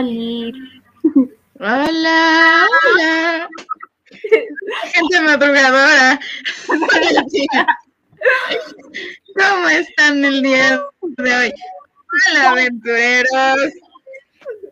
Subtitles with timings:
[0.00, 0.50] Oli.
[1.58, 3.48] Hola, hola.
[4.94, 6.18] Gente madrugadora.
[9.36, 11.52] ¿Cómo están el día de hoy?
[12.32, 13.74] Hola, aventureros.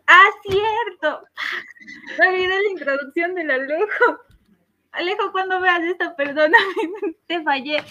[0.07, 1.27] Ah, cierto.
[2.17, 4.19] Me olvidé la introducción del Alejo.
[4.93, 6.55] Alejo, cuando veas esto, perdóname,
[7.27, 7.83] te fallé.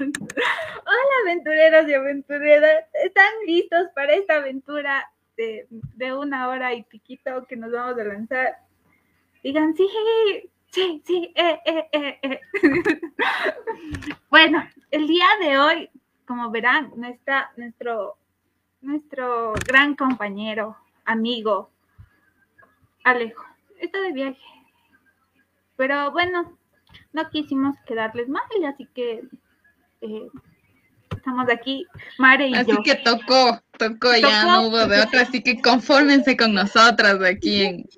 [0.00, 2.84] Hola, aventureros y aventureras.
[3.04, 5.04] ¿Están listos para esta aventura
[5.38, 8.58] de, de una hora y piquito que nos vamos a lanzar?
[9.42, 9.88] Digan, sí,
[10.72, 12.40] sí, sí, eh, eh, eh, eh.
[14.30, 15.90] bueno, el día de hoy,
[16.26, 18.18] como verán, no está nuestro,
[18.80, 21.70] nuestro gran compañero, amigo,
[23.04, 23.44] Alejo.
[23.80, 24.42] Está de viaje.
[25.76, 26.58] Pero bueno,
[27.12, 29.22] no quisimos quedarles mal, así que
[30.00, 30.28] eh,
[31.16, 31.86] estamos aquí,
[32.18, 32.82] Mare y Así yo.
[32.82, 34.52] que tocó, tocó, ya Tocó.
[34.52, 37.88] no hubo de otra, así que confórmense con nosotras aquí en,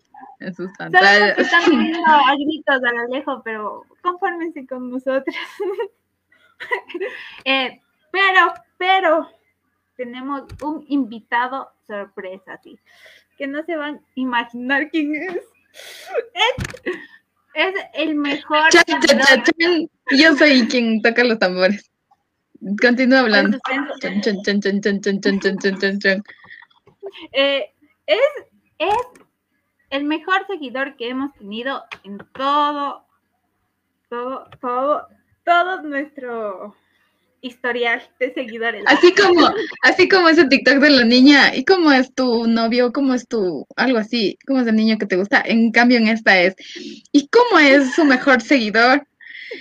[0.41, 1.39] en sus que pantallas.
[1.39, 5.36] están pidiendo a gritos al Alejo, pero confórmense con nosotras.
[7.47, 7.80] Eh,
[8.12, 9.30] pero, pero,
[9.97, 12.78] tenemos un invitado sorpresa, sí,
[13.39, 15.36] que no se van a imaginar quién es.
[16.34, 16.95] Es,
[17.55, 18.69] es el mejor.
[20.11, 21.89] Yo soy quien toca los tambores.
[22.80, 23.58] Continúa hablando.
[27.33, 27.64] Es,
[28.78, 28.97] es
[29.91, 33.05] el mejor seguidor que hemos tenido en todo,
[34.08, 35.08] todo, todo,
[35.44, 36.75] todo nuestro
[37.42, 38.84] historial de seguidores.
[38.86, 39.48] Así como,
[39.83, 42.92] así como ese TikTok de la niña, ¿y cómo es tu novio?
[42.92, 44.39] ¿Cómo es tu algo así?
[44.47, 45.42] ¿Cómo es el niño que te gusta?
[45.45, 46.55] En cambio, en esta es,
[47.12, 49.06] ¿y cómo es su mejor seguidor?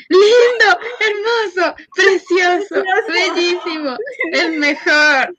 [0.08, 3.08] Lindo, hermoso, precioso, Precioso.
[3.36, 3.98] bellísimo,
[4.32, 5.36] el mejor.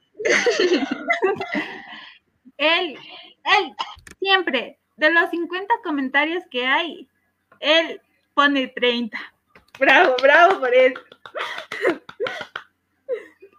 [2.58, 2.98] Él,
[3.44, 3.74] él,
[4.18, 7.08] siempre, de los 50 comentarios que hay,
[7.60, 8.00] él
[8.34, 9.18] pone 30.
[9.78, 11.00] Bravo, bravo por eso.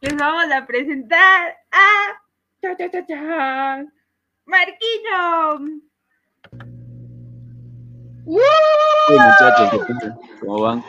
[0.01, 2.21] Les vamos a presentar a
[2.61, 3.85] cha, cha, cha, cha,
[4.45, 5.81] Marquillo.
[8.25, 8.37] Sí,
[9.19, 10.19] muchachos, ¿qué tal?
[10.39, 10.83] ¿cómo van?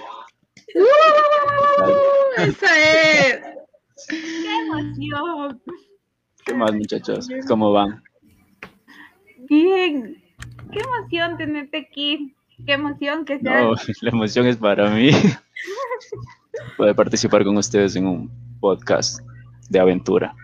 [2.39, 3.41] Esa es.
[4.09, 5.63] ¡Qué emoción!
[6.45, 7.29] ¿Qué más, muchachos?
[7.47, 8.03] ¿Cómo van?
[9.49, 10.23] Bien.
[10.73, 12.35] ¡Qué emoción tenerte aquí!
[12.67, 13.63] ¡Qué emoción que sea!
[13.63, 15.11] No, la emoción es para mí
[16.77, 19.21] poder participar con ustedes en un podcast
[19.69, 20.35] de aventura.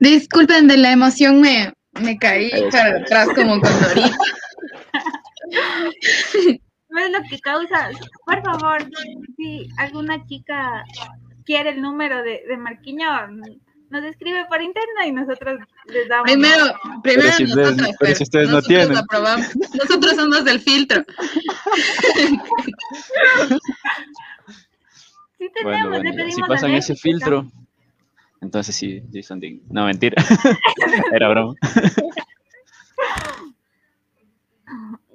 [0.00, 4.16] Disculpen de la emoción, me, me caí para atrás como con Dorita.
[6.94, 7.90] ¿Ves lo que causa?
[8.24, 8.88] Por favor,
[9.36, 10.84] si alguna chica
[11.44, 13.08] quiere el número de, de Marquiño,
[13.90, 16.24] nos escribe por interno y nosotros les damos.
[16.30, 16.64] Primero,
[17.02, 18.96] primero si ustedes- nosotros, pero si ustedes no nosotros tienen.
[18.98, 19.56] aprobamos.
[19.56, 21.04] Nosotros somos del filtro.
[25.38, 27.50] Sí Bueno, tenemos, le bueno, pedimos si pasan ese filtro,
[28.40, 29.68] entonces sí, sí son dignos.
[29.70, 30.22] No, mentira.
[31.12, 31.54] Era broma.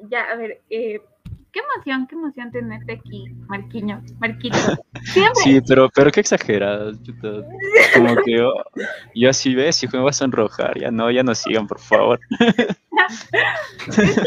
[0.10, 1.02] Ya, a ver, eh,
[1.52, 4.58] qué emoción, qué emoción tenerte aquí, Marquiño, Marquito.
[5.04, 7.02] Siempre, Sí, pero, pero qué exageradas.
[7.04, 7.30] chuta.
[7.94, 8.54] Como que yo,
[9.16, 10.80] yo así ves, hijo, me vas a sonrojar.
[10.80, 12.20] Ya no, ya no sigan, por favor.
[12.40, 14.18] este es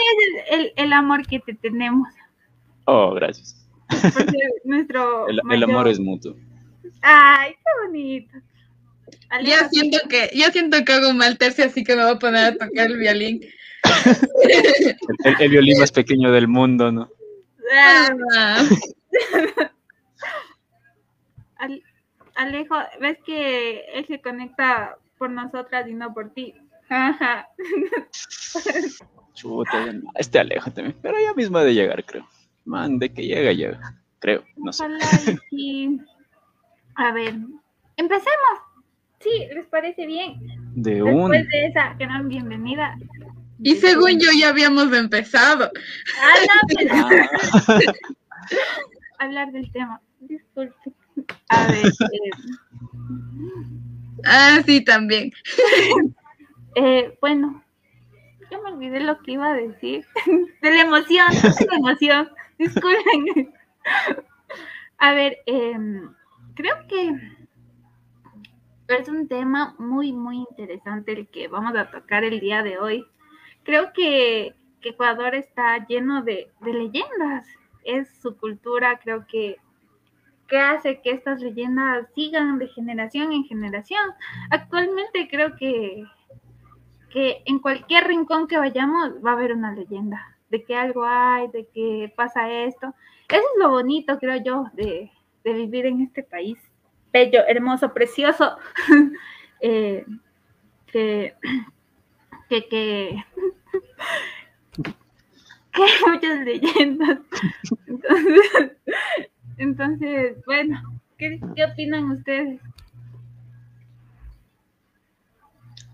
[0.50, 2.08] el, el- el amor que te tenemos.
[2.84, 3.58] Oh, gracias.
[3.88, 5.28] Porque nuestro.
[5.28, 6.34] El, amor es mutuo.
[7.02, 8.38] Ay, qué bonito.
[9.44, 12.18] Yo siento que, yo siento que hago un mal tercio, así que me voy a
[12.18, 13.40] poner a tocar el violín.
[15.24, 17.08] El, el- violín más pequeño del mundo, ¿no?
[17.74, 18.64] ah,
[21.56, 21.82] Al-
[22.34, 26.54] Alejo, ves que él se conecta por nosotras y no por ti.
[26.88, 27.48] Ajá.
[29.34, 30.96] Chuta, este Alejo también.
[31.00, 32.26] Pero ya mismo ha de llegar, creo.
[32.64, 33.80] Man, de que llega, llega.
[34.18, 34.84] Creo, no sé.
[34.84, 36.00] Ojalá y sí.
[36.94, 37.34] A ver,
[37.96, 38.58] empecemos.
[39.20, 40.36] Sí, ¿les parece bien?
[40.74, 41.30] De un.
[41.30, 42.96] Después de esa gran bienvenida.
[43.62, 45.70] Y según yo ya habíamos empezado.
[46.20, 47.86] Ah, no, pero Ah,
[49.18, 50.00] hablar del tema.
[50.20, 50.92] Disculpe.
[51.48, 52.30] A ver, eh,
[54.24, 55.32] Ah, sí, también.
[56.76, 57.62] eh, bueno,
[58.50, 60.04] yo me olvidé lo que iba a decir.
[60.60, 62.30] De la emoción, de la emoción.
[62.58, 63.52] Disculpen.
[64.98, 66.14] A ver, em,
[66.54, 67.12] creo que
[68.88, 73.04] es un tema muy, muy interesante el que vamos a tocar el día de hoy.
[73.64, 77.46] Creo que, que Ecuador está lleno de, de leyendas.
[77.84, 79.56] Es su cultura, creo que,
[80.48, 84.10] que hace que estas leyendas sigan de generación en generación.
[84.50, 86.04] Actualmente creo que,
[87.10, 91.48] que en cualquier rincón que vayamos va a haber una leyenda de que algo hay,
[91.48, 92.94] de que pasa esto.
[93.28, 95.10] Eso es lo bonito, creo yo, de,
[95.42, 96.58] vivir en este país.
[97.12, 98.56] Bello, hermoso, precioso.
[99.64, 100.04] Eh,
[100.86, 101.36] que,
[102.52, 103.24] que, que,
[105.72, 107.18] que hay muchas leyendas.
[107.86, 108.72] Entonces,
[109.56, 112.60] entonces bueno, ¿qué, ¿qué opinan ustedes?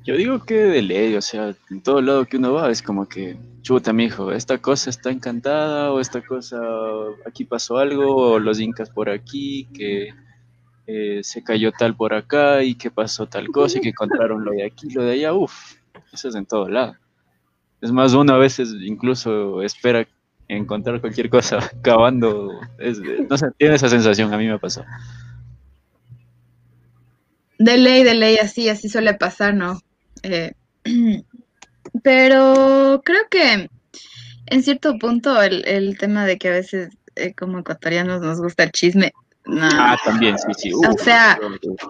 [0.05, 3.07] Yo digo que de ley, o sea, en todo lado que uno va es como
[3.07, 6.59] que, chuta, mijo, esta cosa está encantada, o esta cosa,
[7.27, 10.15] aquí pasó algo, o los incas por aquí, que
[10.87, 14.53] eh, se cayó tal por acá, y que pasó tal cosa, y que encontraron lo
[14.53, 15.79] de aquí, lo de allá, uff,
[16.13, 16.97] eso es en todo lado.
[17.81, 20.07] Es más, uno a veces incluso espera
[20.49, 22.51] encontrar cualquier cosa cavando,
[23.29, 24.85] no sé, tiene esa sensación, a mí me pasó.
[27.59, 29.81] De ley, de ley, así, así suele pasar, ¿no?
[30.23, 30.53] Eh,
[32.03, 33.69] pero creo que
[34.47, 38.73] en cierto punto el, tema de que a veces eh, como ecuatorianos nos gusta el
[38.73, 39.13] chisme.
[39.61, 40.73] Ah, también, sí, sí.
[40.73, 41.39] o sea,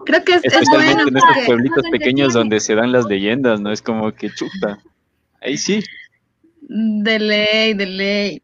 [0.07, 3.73] creo que es, Especialmente en estos pueblitos pequeños donde se dan las leyendas, ¿no?
[3.73, 4.79] Es como que chuta.
[5.41, 5.83] Ahí sí.
[6.61, 8.43] De ley, de ley.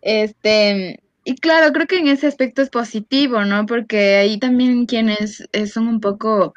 [0.00, 3.66] Este, y claro, creo que en ese aspecto es positivo, ¿no?
[3.66, 6.54] Porque ahí también quienes eh, son un poco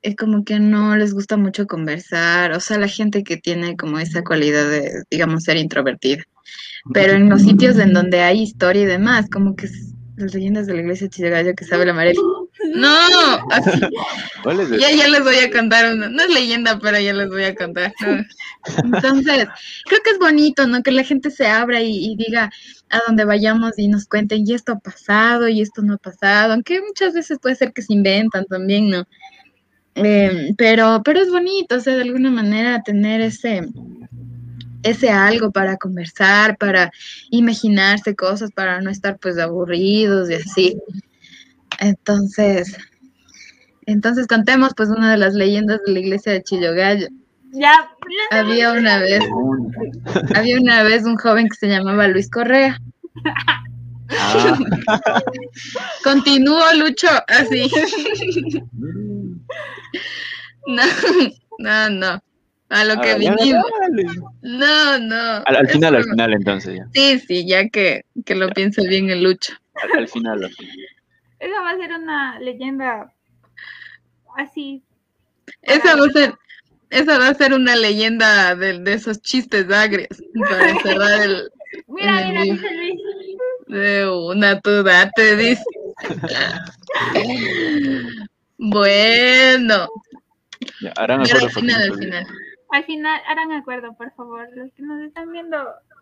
[0.00, 3.98] es como que no les gusta mucho conversar, o sea, la gente que tiene como
[3.98, 6.24] esa cualidad de, digamos, ser introvertida.
[6.92, 9.68] Pero en los sitios en donde hay historia y demás, como que
[10.22, 12.18] las leyendas de la iglesia de Chillagallo que sabe la Marely.
[12.74, 12.88] No,
[13.50, 13.70] así.
[14.78, 17.54] ya, ya les voy a contar una, no es leyenda, pero ya les voy a
[17.54, 17.92] contar.
[18.84, 19.48] Entonces,
[19.86, 20.82] creo que es bonito, ¿no?
[20.82, 22.50] Que la gente se abra y, y diga
[22.90, 26.52] a donde vayamos y nos cuenten, y esto ha pasado, y esto no ha pasado,
[26.52, 29.06] aunque muchas veces puede ser que se inventan también, ¿no?
[29.94, 33.68] Em, pero, pero es bonito, o sea, de alguna manera tener ese,
[34.82, 36.90] ese algo para conversar, para
[37.30, 40.76] imaginarse cosas, para no estar pues aburridos y así.
[41.78, 42.76] Entonces,
[43.86, 47.08] entonces contemos pues una de las leyendas de la iglesia de Chillogallo.
[47.52, 47.90] Ya,
[48.30, 49.22] había una vez,
[50.34, 52.78] había una vez un joven que se llamaba Luis Correa.
[53.24, 53.62] Ah.
[56.04, 57.70] Continúo, Lucho, así.
[60.64, 60.82] No,
[61.58, 62.22] no, no.
[62.72, 63.66] A lo que vinimos.
[64.40, 65.42] No, no.
[65.44, 66.86] Al, final, al final, entonces ya.
[66.94, 69.52] Sí, sí, ya que, que lo piense bien el Lucho.
[69.94, 70.76] Al, final, al final.
[71.38, 73.12] Esa va a ser una leyenda
[74.38, 74.82] así.
[75.60, 76.34] Esa va a ser,
[76.88, 81.50] esa va a ser una leyenda de, de esos chistes agrios para cerrar el.
[81.88, 83.00] Mira, mira, dice Luis.
[83.66, 84.82] De una tú
[85.14, 85.62] te dice.
[88.56, 89.88] bueno.
[90.96, 91.46] harán acuerdo.
[91.46, 92.26] Al final, al final.
[92.72, 94.48] Al final, harán acuerdo, por favor.
[94.54, 95.58] Los que nos están viendo,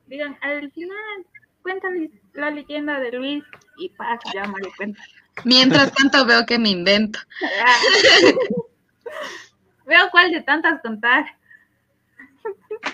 [0.06, 1.26] digan, al final,
[1.62, 3.42] cuéntame la leyenda de Luis
[3.78, 5.02] y paz, ya me cuenta.
[5.44, 7.18] Mientras tanto veo que me invento.
[9.86, 11.26] veo cuál de tantas contar.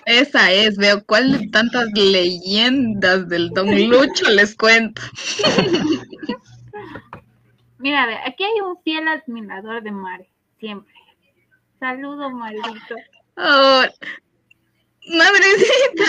[0.06, 5.02] Esa es, veo cuál de tantas leyendas del Don Lucho les cuento.
[7.78, 10.94] Mira, aquí hay un fiel admirador de Mare, siempre.
[11.78, 12.96] Saludo, maldito.
[13.36, 13.82] Oh,
[15.12, 16.04] madrecita.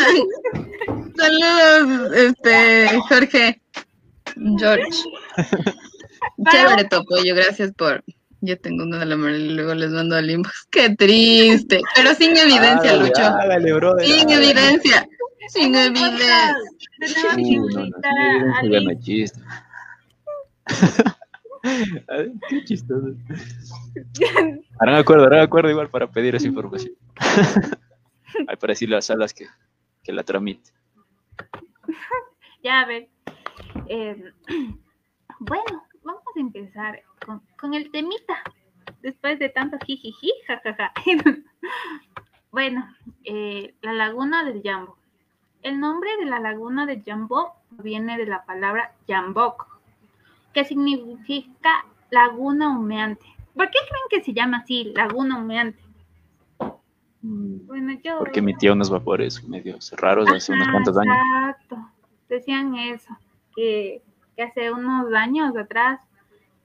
[1.18, 3.62] Saludos, este, Jorge.
[4.58, 5.04] George.
[6.52, 8.04] Chévere, Topoyo, gracias por
[8.42, 10.68] yo tengo uno de la mano y luego les mando al inbox.
[10.70, 11.82] Qué triste.
[11.96, 13.36] Pero sin evidencia, Lucho.
[14.04, 15.08] sin evidencia.
[15.50, 16.56] Sin evidencia.
[22.50, 23.16] Qué chistoso.
[24.80, 26.94] Harán acuerdo, harán acuerdo igual para pedir esa información.
[28.48, 29.48] Hay para decirle a salas que,
[30.04, 30.72] que la tramite.
[32.64, 33.08] Ya, a ver.
[33.88, 34.32] Eh,
[35.40, 37.02] bueno, vamos a empezar
[37.56, 38.36] con, el temita,
[39.02, 40.92] después de tanto jijiji, jajaja.
[42.52, 42.86] bueno,
[43.24, 44.98] eh, la laguna del Jambo.
[45.62, 49.77] El nombre de la laguna de Jambo viene de la palabra Jambok,
[50.58, 53.24] que significa laguna humeante.
[53.54, 55.80] ¿Por qué creen que se llama así, laguna humeante?
[57.22, 58.18] Bueno, yo...
[58.18, 61.16] Porque emitía unos vapores medio raros hace unos cuantos años.
[61.16, 61.92] Exacto,
[62.28, 63.16] decían eso,
[63.56, 64.02] que
[64.36, 66.00] que hace unos años atrás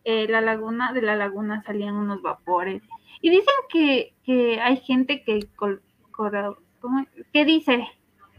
[0.04, 2.82] eh, la laguna, de la laguna salían unos vapores.
[3.20, 5.46] Y dicen que, que hay gente que,
[7.30, 7.88] ¿qué dice?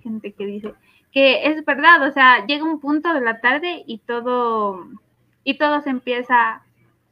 [0.01, 0.73] Gente que dice
[1.11, 4.87] que es verdad, o sea, llega un punto de la tarde y todo,
[5.43, 6.61] y todo se empieza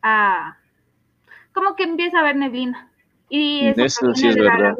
[0.01, 0.57] a,
[1.53, 2.89] como que empieza a haber neblina.
[3.29, 4.75] Y eso, sí es verdad.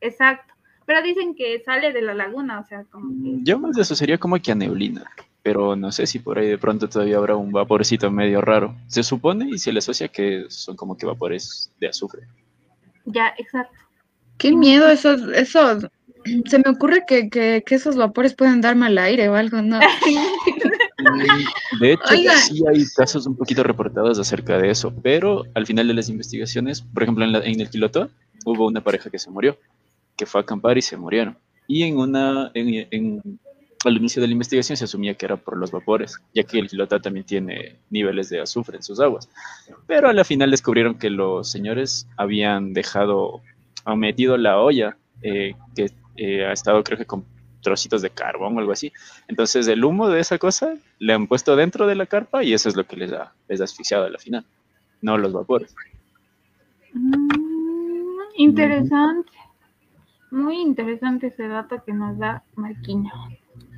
[0.00, 0.54] exacto.
[0.86, 3.38] Pero dicen que sale de la laguna, o sea, como que...
[3.42, 5.08] Yo más de eso sería como que a neblina.
[5.42, 8.74] Pero no sé si por ahí de pronto todavía habrá un vaporcito medio raro.
[8.88, 12.22] Se supone y se le asocia que son como que vapores de azufre.
[13.04, 13.78] Ya, exacto.
[14.36, 15.86] Qué miedo esos, esos.
[16.46, 19.78] Se me ocurre que, que, que esos vapores pueden dar mal aire o algo, ¿no?
[21.78, 22.36] De hecho, Oiga.
[22.36, 26.82] sí hay casos un poquito reportados acerca de eso, pero al final de las investigaciones,
[26.82, 28.10] por ejemplo, en, la- en el Quilotó,
[28.44, 29.56] hubo una pareja que se murió,
[30.16, 31.36] que fue a acampar y se murieron.
[31.66, 33.40] Y en una, en, en-
[33.84, 36.68] al inicio de la investigación se asumía que era por los vapores, ya que el
[36.68, 39.28] Quilotá también tiene niveles de azufre en sus aguas.
[39.86, 43.40] Pero a la final descubrieron que los señores habían dejado,
[43.86, 47.24] han metido la olla, eh, que eh, ha estado creo que con
[47.62, 48.92] trocitos de carbón o algo así.
[49.28, 52.68] Entonces el humo de esa cosa le han puesto dentro de la carpa y eso
[52.68, 54.44] es lo que les ha, les ha asfixiado a la final,
[55.02, 55.74] no los vapores.
[56.92, 57.28] Mm,
[58.36, 59.32] interesante.
[60.30, 63.10] Muy interesante ese dato que nos da Marquiño.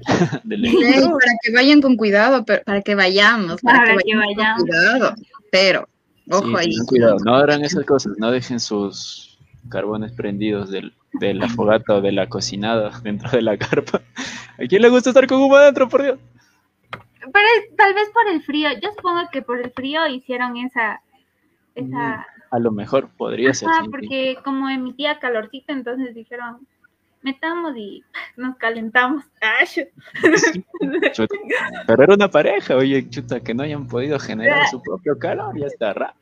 [0.45, 0.75] De Sí, ley.
[0.75, 4.67] para que vayan con cuidado, pero, para que vayamos, para, Para que que vayamos, con
[4.69, 5.15] cuidado.
[5.51, 5.89] Pero,
[6.31, 6.77] ojo Sí, ahí.
[6.87, 12.01] cuidado, no hagan esas cosas, no dejen sus carbones prendidos del- de la fogata o
[12.01, 14.01] de la cocinada dentro de la carpa.
[14.59, 16.19] ¿A quién le gusta estar con humo adentro, por Dios?
[16.91, 18.71] Pero tal vez por el frío.
[18.83, 21.01] Yo supongo que por el frío hicieron esa...
[21.75, 23.69] esa A lo mejor podría ser.
[23.69, 23.89] Ajá, sí.
[23.91, 26.67] porque como emitía calorcito, entonces dijeron,
[27.23, 28.03] metamos y
[28.37, 29.25] nos calentamos.
[29.41, 29.67] Ay.
[31.87, 35.67] Pero era una pareja, oye, chuta, que no hayan podido generar su propio calor, ya
[35.67, 36.15] está raro.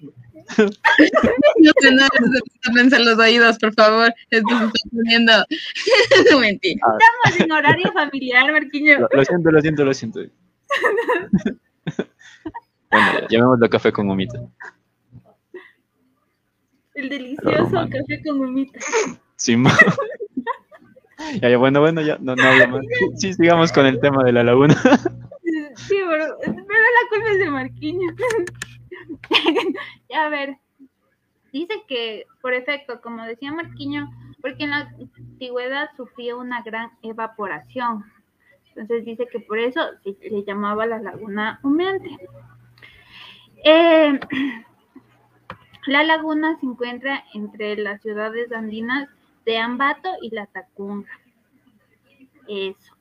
[0.59, 4.13] No sé nada, se me tapense los oídos, por favor.
[4.31, 5.33] Esto se está poniendo.
[6.41, 6.81] Mentira.
[6.99, 9.01] Estamos en horario familiar, Marquiño.
[9.01, 10.21] Lo, lo siento, lo siento, lo siento.
[12.91, 14.39] bueno, llamémoslo café con humita.
[16.95, 18.85] El delicioso café con humitas.
[19.37, 19.77] Sí, ma-
[21.59, 22.85] bueno, bueno, ya, no, no más.
[23.17, 24.77] Sí, sigamos con el tema de la laguna.
[25.77, 28.15] Sí, pero, la culpa es de Marquiño.
[30.09, 30.59] Ya, a ver,
[31.53, 34.11] dice que por efecto, como decía Marquiño,
[34.41, 38.05] porque en la antigüedad sufrió una gran evaporación.
[38.69, 42.11] Entonces dice que por eso se le llamaba la laguna humeante.
[43.65, 44.21] Eh,
[45.87, 49.09] la laguna se encuentra entre las ciudades andinas
[49.45, 51.11] de Ambato y La Tacunga.
[52.49, 52.97] Eso.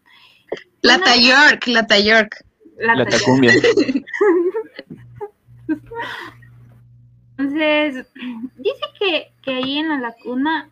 [0.82, 2.44] Lata York, Lata York.
[2.78, 3.52] La La Tacunga.
[3.54, 4.04] tacumbia.
[7.38, 8.06] Entonces,
[8.58, 10.70] dice que, que ahí en la laguna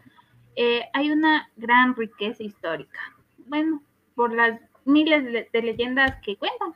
[0.55, 2.99] eh, hay una gran riqueza histórica.
[3.45, 3.81] Bueno,
[4.15, 6.73] por las miles de, de leyendas que cuentan.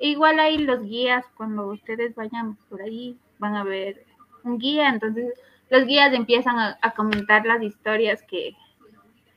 [0.00, 4.04] Igual hay los guías, cuando ustedes vayan por ahí, van a ver
[4.44, 4.88] un guía.
[4.88, 5.34] Entonces,
[5.70, 8.56] los guías empiezan a, a comentar las historias que,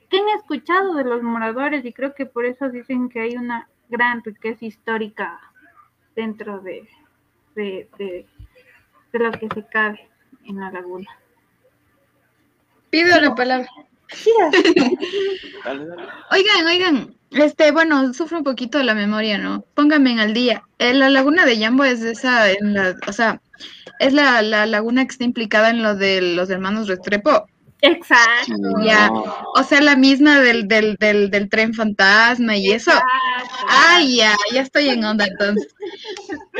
[0.10, 3.70] que han escuchado de los moradores y creo que por eso dicen que hay una
[3.90, 5.40] gran riqueza histórica
[6.16, 6.88] dentro de,
[7.56, 8.26] de, de,
[9.12, 10.10] de lo que se cabe
[10.46, 11.10] en la laguna.
[12.90, 13.70] Pido la palabra.
[15.64, 16.04] Dale, dale.
[16.32, 19.66] Oigan, oigan, este, bueno, sufro un poquito de la memoria, ¿no?
[19.74, 20.64] Pónganme en al día.
[20.80, 23.42] Eh, la laguna de Yambo es esa, en la, o sea,
[24.00, 27.46] es la, la laguna que está implicada en lo de los hermanos Restrepo.
[27.82, 28.54] Exacto.
[28.84, 29.10] Ya.
[29.56, 32.92] O sea, la misma del, del, del, del tren fantasma y eso.
[32.92, 33.08] Exacto.
[33.68, 35.68] Ay, ya, ya estoy en onda entonces.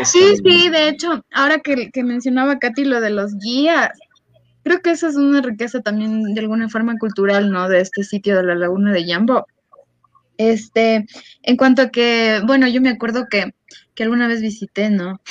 [0.04, 3.90] Sí, sí, de hecho, ahora que, que mencionaba Katy lo de los guías,
[4.68, 7.70] creo que esa es una riqueza también de alguna forma cultural, ¿no?
[7.70, 9.48] De este sitio de la Laguna de Yambo.
[10.38, 11.06] Este,
[11.44, 13.54] en cuanto a que, bueno, yo me acuerdo que,
[13.96, 15.22] que alguna vez visité, ¿no?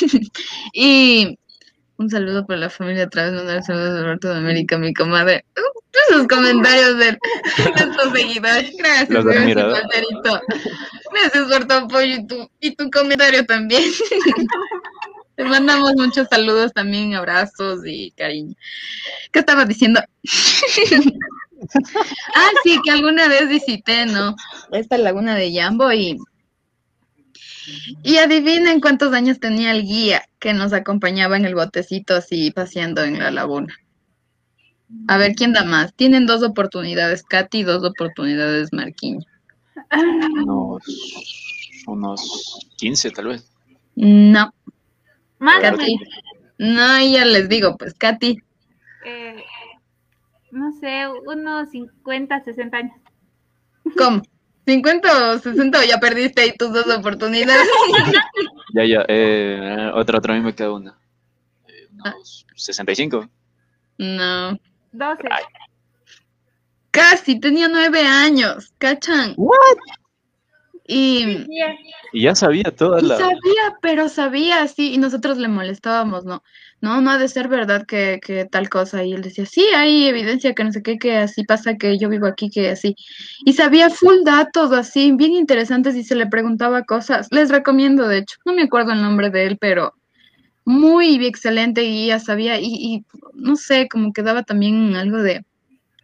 [0.74, 1.38] y
[1.96, 5.44] un saludo para la familia otra vez, mandar saludos a Alberto de América, mi comadre.
[5.56, 7.18] Uh, esos comentarios de,
[7.56, 8.76] estos seguidores.
[8.76, 9.56] Gracias, Los gracias.
[9.56, 10.40] Walterito.
[11.12, 13.82] Gracias por tu apoyo y tu, y tu comentario también.
[15.36, 18.54] Te mandamos muchos saludos también, abrazos y cariño.
[19.32, 20.00] ¿Qué estabas diciendo?
[22.34, 24.36] ah, sí, que alguna vez visité, ¿no?
[24.72, 26.18] Esta laguna de Yambo y...
[28.02, 33.02] Y adivinen cuántos años tenía el guía que nos acompañaba en el botecito así paseando
[33.02, 33.74] en la laguna.
[35.08, 35.94] A ver, ¿quién da más?
[35.94, 39.24] Tienen dos oportunidades, Katy, y dos oportunidades, Marquiño.
[39.90, 40.82] Unos,
[41.86, 43.50] unos 15 tal vez.
[43.96, 44.52] No,
[45.44, 45.98] Más Katy.
[46.58, 48.38] No, ya les digo, pues, Katy.
[49.04, 49.44] eh,
[50.50, 52.96] no sé, unos 50, 60 años.
[53.98, 54.22] ¿Cómo?
[54.66, 57.68] ¿50 o 60 o ya perdiste ahí tus dos oportunidades?
[58.72, 59.04] Ya, ya.
[59.08, 60.96] Eh, otra, otra, a mí me queda una.
[61.68, 62.14] Eh, Ah.
[62.16, 63.28] unos 65.
[63.98, 64.58] No.
[64.92, 65.22] 12.
[65.30, 65.44] Ay.
[66.90, 69.34] Casi, tenía nueve años, ¿cachan?
[69.36, 69.78] ¿What?
[70.86, 71.46] Y,
[72.12, 73.16] Y ya sabía toda y la...
[73.16, 76.42] sabía, pero sabía, sí, y nosotros le molestábamos, ¿no?
[76.82, 79.02] No, no ha de ser verdad que, que tal cosa.
[79.02, 82.10] Y él decía, sí, hay evidencia que no sé qué, que así pasa, que yo
[82.10, 82.94] vivo aquí, que así.
[83.46, 87.28] Y sabía full datos así, bien interesantes y se le preguntaba cosas.
[87.30, 89.94] Les recomiendo, de hecho, no me acuerdo el nombre de él, pero
[90.66, 95.44] muy excelente y ya sabía, y, y no sé, como que daba también algo de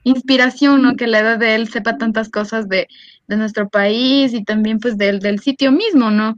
[0.05, 0.97] inspiración, ¿no?
[0.97, 2.89] Que la edad de él sepa tantas cosas de,
[3.29, 6.37] de nuestro país y también pues del, del sitio mismo, ¿no?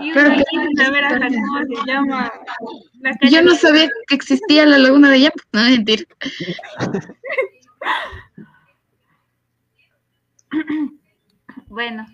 [0.00, 2.32] Y Claro uno que- quiere saber hasta cómo se llama
[3.00, 6.06] la Y Yo no sabía que existía la laguna de Yap, no mentir.
[11.66, 12.06] Bueno.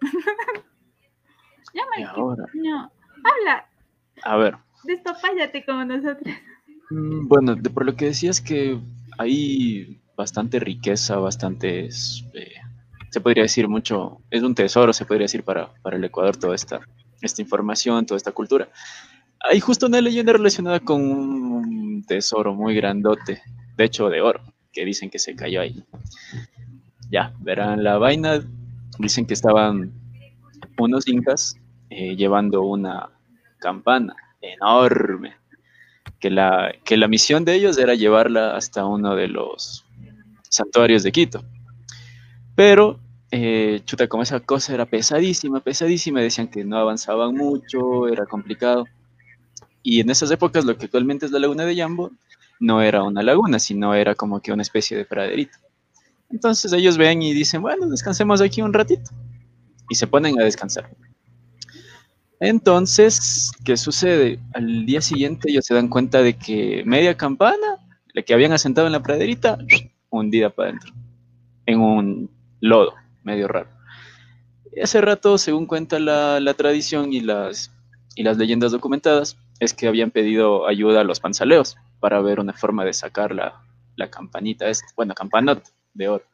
[1.74, 2.90] ya me ahora, no.
[3.24, 3.66] Habla,
[4.24, 4.56] a ver.
[4.84, 6.34] despapáyate como nosotros.
[6.90, 8.80] Mm, Bueno, de por lo que decías que
[9.18, 12.54] hay bastante riqueza, bastantes, eh,
[13.10, 16.54] se podría decir mucho, es un tesoro, se podría decir para, para el Ecuador toda
[16.54, 16.80] esta,
[17.20, 18.68] esta información, toda esta cultura.
[19.40, 23.42] Hay justo una leyenda relacionada con un tesoro muy grandote,
[23.76, 24.40] de hecho de oro,
[24.72, 25.84] que dicen que se cayó ahí.
[27.10, 28.42] Ya, verán la vaina,
[28.98, 29.92] dicen que estaban
[30.78, 31.56] unos incas
[31.90, 33.10] eh, llevando una
[33.58, 35.34] campana enorme
[36.18, 39.84] que la, que la misión de ellos era llevarla hasta uno de los
[40.52, 41.42] santuarios de Quito.
[42.54, 48.26] Pero, eh, chuta, como esa cosa era pesadísima, pesadísima, decían que no avanzaban mucho, era
[48.26, 48.84] complicado.
[49.82, 52.10] Y en esas épocas, lo que actualmente es la laguna de Yambo,
[52.60, 55.58] no era una laguna, sino era como que una especie de praderito.
[56.30, 59.10] Entonces ellos ven y dicen, bueno, descansemos aquí un ratito.
[59.88, 60.88] Y se ponen a descansar.
[62.40, 64.38] Entonces, ¿qué sucede?
[64.52, 67.78] Al día siguiente ellos se dan cuenta de que media campana,
[68.12, 69.58] la que habían asentado en la praderita,
[70.12, 70.94] hundida para adentro,
[71.66, 72.94] en un lodo,
[73.24, 73.68] medio raro.
[74.74, 77.72] Y hace rato, según cuenta la, la tradición y las,
[78.16, 82.52] y las leyendas documentadas, es que habían pedido ayuda a los panzaleos para ver una
[82.54, 83.62] forma de sacar la,
[83.96, 85.62] la campanita, esta, bueno, campanota
[85.94, 86.24] de oro.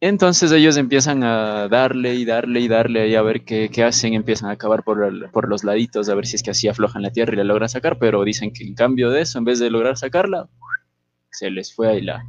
[0.00, 4.14] Entonces ellos empiezan a darle y darle y darle ahí a ver qué, qué hacen,
[4.14, 7.02] empiezan a cavar por, el- por los laditos a ver si es que así aflojan
[7.02, 9.58] la tierra y la logran sacar, pero dicen que en cambio de eso, en vez
[9.58, 10.48] de lograr sacarla,
[11.30, 12.24] se les fue ahí la,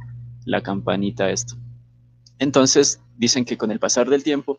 [0.50, 1.54] la campanita esto.
[2.38, 4.58] Entonces dicen que con el pasar del tiempo,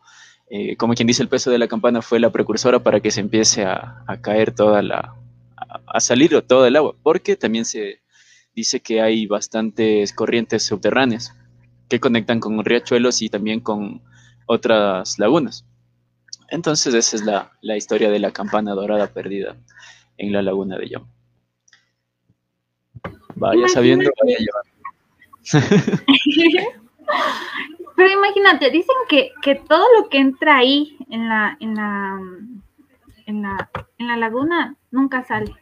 [0.49, 3.19] eh, como quien dice, el peso de la campana fue la precursora para que se
[3.19, 5.15] empiece a, a caer toda la,
[5.57, 7.99] a, a salir todo el agua, porque también se
[8.55, 11.35] dice que hay bastantes corrientes subterráneas
[11.89, 14.01] que conectan con riachuelos y también con
[14.45, 15.65] otras lagunas.
[16.49, 19.57] Entonces esa es la, la historia de la campana dorada perdida
[20.17, 21.05] en la laguna de Yom.
[23.35, 24.70] Vaya sabiendo, vaya llevando.
[27.95, 32.19] Pero imagínate, dicen que, que todo lo que entra ahí en la, en la,
[33.25, 35.53] en la, en la laguna nunca sale.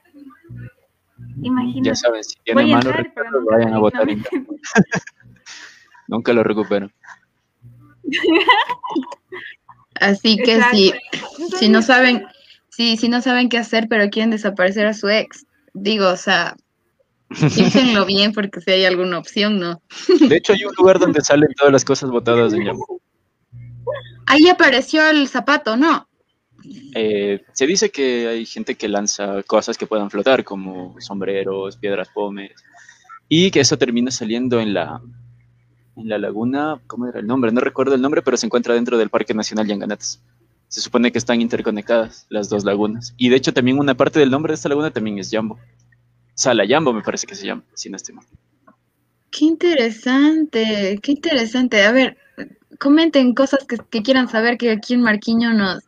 [1.42, 1.90] Imagínate.
[1.90, 4.24] Ya saben, si tienen malos recuerdos, nunca vayan a votar no.
[6.08, 6.90] Nunca lo recupero.
[9.96, 10.78] Así que Exacto.
[10.78, 10.94] si,
[11.58, 12.26] si no saben,
[12.70, 16.56] si, si no saben qué hacer, pero quieren desaparecer a su ex, digo, o sea,
[17.30, 19.82] piénsenlo bien porque si hay alguna opción, ¿no?
[20.20, 22.80] De hecho, hay un lugar donde salen todas las cosas botadas en Yom.
[24.26, 26.08] Ahí apareció el zapato, ¿no?
[26.94, 32.10] Eh, se dice que hay gente que lanza cosas que puedan flotar, como sombreros, piedras
[32.10, 32.52] pomes,
[33.28, 35.02] y que eso termina saliendo en la,
[35.96, 37.52] en la laguna, ¿cómo era el nombre?
[37.52, 40.22] No recuerdo el nombre, pero se encuentra dentro del Parque Nacional Yanganates.
[40.68, 43.14] Se supone que están interconectadas las dos lagunas.
[43.18, 45.58] Y de hecho también una parte del nombre de esta laguna también es Yambo.
[46.40, 48.26] Sala Yambo me parece que se llama, si no estoy mal.
[49.30, 51.84] Qué interesante, qué interesante.
[51.84, 52.16] A ver,
[52.80, 55.84] comenten cosas que, que quieran saber que aquí en Marquiño nos,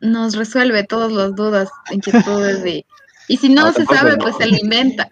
[0.00, 2.86] nos resuelve todas las dudas, inquietudes y,
[3.28, 4.22] y si no, No, se sabe, no.
[4.24, 5.10] pues se lo inventa.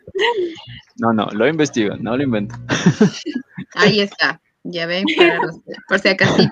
[0.97, 2.55] No, no, lo investigo, no lo invento.
[3.75, 6.43] Ahí está, ya ven, para los- por si acaso.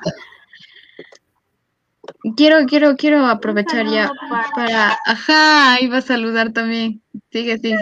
[2.36, 4.10] Quiero, quiero, quiero aprovechar ya
[4.54, 7.00] para, ajá, iba a saludar también.
[7.32, 7.78] Sigue, sigue.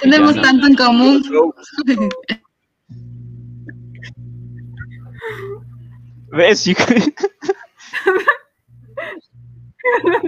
[0.00, 1.22] Tenemos tanto en común.
[6.32, 6.68] ¿Ves?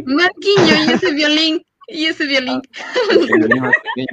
[0.06, 2.62] Marquiño y ese violín, y ese violín.
[3.10, 4.08] El violín más pequeño.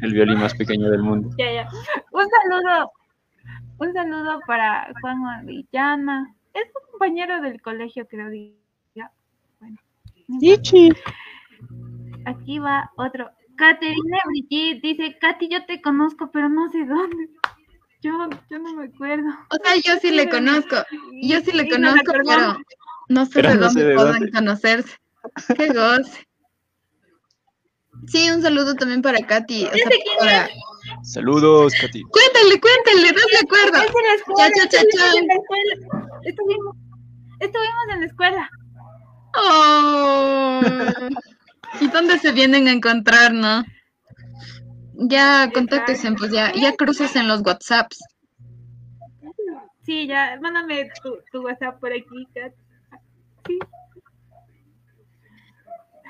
[0.00, 1.30] El violín más pequeño del mundo.
[1.38, 1.68] Ya, ya.
[2.12, 2.92] Un saludo,
[3.78, 6.34] un saludo para Juan Orellana.
[6.54, 8.28] Es un compañero del colegio, creo.
[8.30, 9.12] diga.
[9.60, 9.76] Bueno.
[10.28, 11.12] no importa.
[12.26, 13.30] aquí va otro.
[13.56, 17.28] Caterina Brigitte dice, Katy, yo te conozco, pero no sé dónde.
[18.02, 18.12] Yo,
[18.50, 19.28] yo no me acuerdo.
[19.50, 20.76] O sea, yo sí le conozco.
[21.22, 22.58] Yo sí le conozco, pero
[23.08, 24.30] no sé Pero de no sé dónde dónde.
[24.30, 24.96] conocerse.
[25.56, 26.26] Qué goce.
[28.06, 29.66] Sí, un saludo también para Katy.
[29.66, 30.48] o sea, para-
[31.02, 32.02] Saludos, Katy.
[32.02, 33.78] Cuéntale, cuéntale, dale acuerdo.
[33.78, 35.74] Es en la escuela, Cha, cha, cha, estuvimos en la escuela.
[36.24, 36.76] Estuvimos,
[37.40, 38.50] estuvimos en la escuela.
[39.36, 40.60] Oh.
[41.80, 43.64] ¿Y dónde se vienen a encontrar, no?
[44.94, 47.98] Ya contáctense, pues ya, ya cruces en los WhatsApps.
[49.84, 52.52] Sí, ya, mándame tu, tu WhatsApp por aquí, Kat.
[53.46, 53.58] Sí.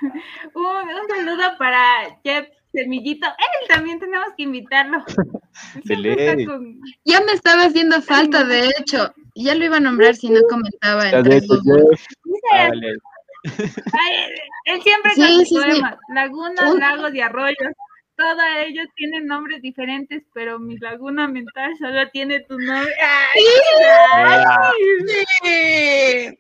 [0.55, 3.27] Un, un saludo para Jeff Semillito.
[3.27, 5.05] Él también tenemos que invitarlo.
[6.47, 9.13] Con- Ya me estaba haciendo falta, de hecho.
[9.35, 11.77] Ya lo iba a nombrar si no comentaba en Ya tres, de- dos, uno.
[11.91, 12.93] Jeff, Dice, dale.
[13.93, 14.15] ay,
[14.67, 15.61] él siempre Sí, con sus sí, sí.
[15.61, 15.97] poemas.
[16.15, 17.73] Lagunas, Un- lagos y arroyos.
[18.17, 18.37] Todos
[18.67, 22.93] ellos tienen nombres diferentes, pero mi laguna mental solo tiene tu nombre.
[23.03, 23.45] ¡Ay!
[25.43, 26.39] ay.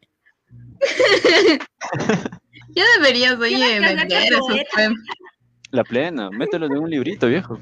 [2.74, 5.00] Ya deberías, oye, vender esos poemas.
[5.70, 7.58] La plena, mételo en un librito, viejo.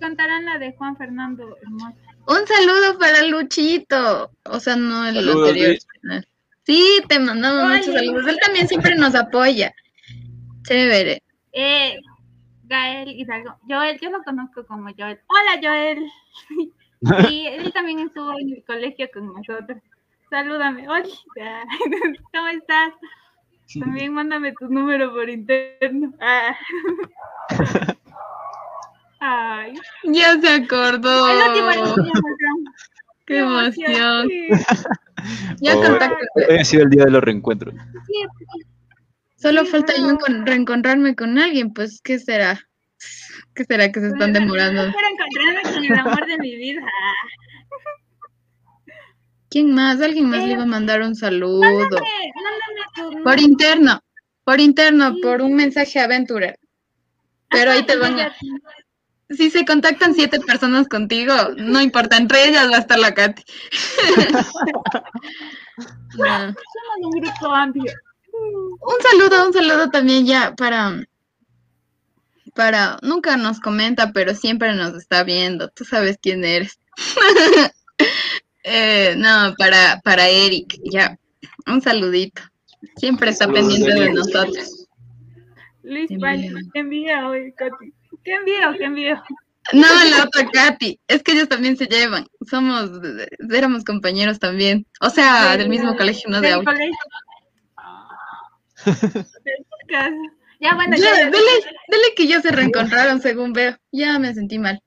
[0.00, 1.96] Contarán la de Juan Fernando Hermoso.
[2.26, 4.30] Un saludo para Luchito.
[4.44, 5.76] O sea, no el Saludos, anterior.
[6.02, 6.26] Luis.
[6.64, 7.78] Sí, te mandamos Oye.
[7.78, 8.28] muchos saludos.
[8.28, 9.74] Él también siempre nos apoya.
[10.64, 11.22] Chévere.
[11.52, 11.96] Eh,
[12.64, 13.56] Gael Hidalgo.
[13.68, 15.18] Joel, yo lo conozco como Joel.
[15.26, 16.06] Hola, Joel.
[17.28, 19.76] Y él también estuvo en el colegio con nosotros.
[20.30, 20.88] Salúdame.
[20.88, 21.04] Hola.
[22.32, 22.92] ¿Cómo estás?
[23.80, 26.12] También mándame tu número por interno.
[26.20, 26.56] Ah.
[29.20, 29.74] Ay.
[30.04, 31.26] Ya se acordó.
[33.24, 34.28] Qué emoción.
[34.28, 34.48] Sí,
[35.60, 36.16] Ya contacto.
[36.48, 37.74] Hoy ha sido el día de los reencuentros.
[39.36, 41.72] Solo falta yo reencontrarme con alguien.
[41.72, 42.60] Pues, ¿qué será?
[43.54, 44.92] ¿Qué será que se están demorando?
[44.92, 46.80] Para encontrarme con el amor de mi vida.
[49.52, 50.00] ¿Quién más?
[50.00, 51.60] Alguien más Eh, le iba a mandar un saludo.
[51.60, 54.00] Mándame, mándame tu Por interno.
[54.44, 55.20] Por interno, Sí.
[55.22, 56.54] por un mensaje aventura.
[57.50, 58.34] Pero ahí te van a...
[59.28, 63.42] Si se contactan siete personas contigo, no importa, entre ellas va a estar la Katy.
[66.14, 66.26] No.
[66.26, 66.54] Somos
[67.00, 67.92] un grupo amplio.
[68.32, 71.02] Un saludo, un saludo también ya para,
[72.54, 75.68] para, nunca nos comenta, pero siempre nos está viendo.
[75.70, 76.78] Tú sabes quién eres.
[78.64, 81.18] Eh, no, para, para Eric, ya.
[81.66, 82.42] Un saludito.
[82.96, 84.88] Siempre está Saludos, pendiente de nosotros.
[85.82, 86.52] Luis envidia.
[86.72, 87.92] qué envío hoy, Coti.
[88.24, 89.22] Qué envío, qué envío.
[89.72, 90.98] No, la otra Katy.
[91.06, 92.26] Es que ellos también se llevan.
[92.48, 92.90] Somos,
[93.50, 94.86] éramos compañeros también.
[95.00, 96.92] O sea, del mismo colegio, no de podcast.
[100.60, 101.24] Ya, bueno, Ya, ya.
[101.26, 101.50] dele,
[101.88, 103.76] dele que ya se reencontraron, según veo.
[103.90, 104.80] Ya me sentí mal.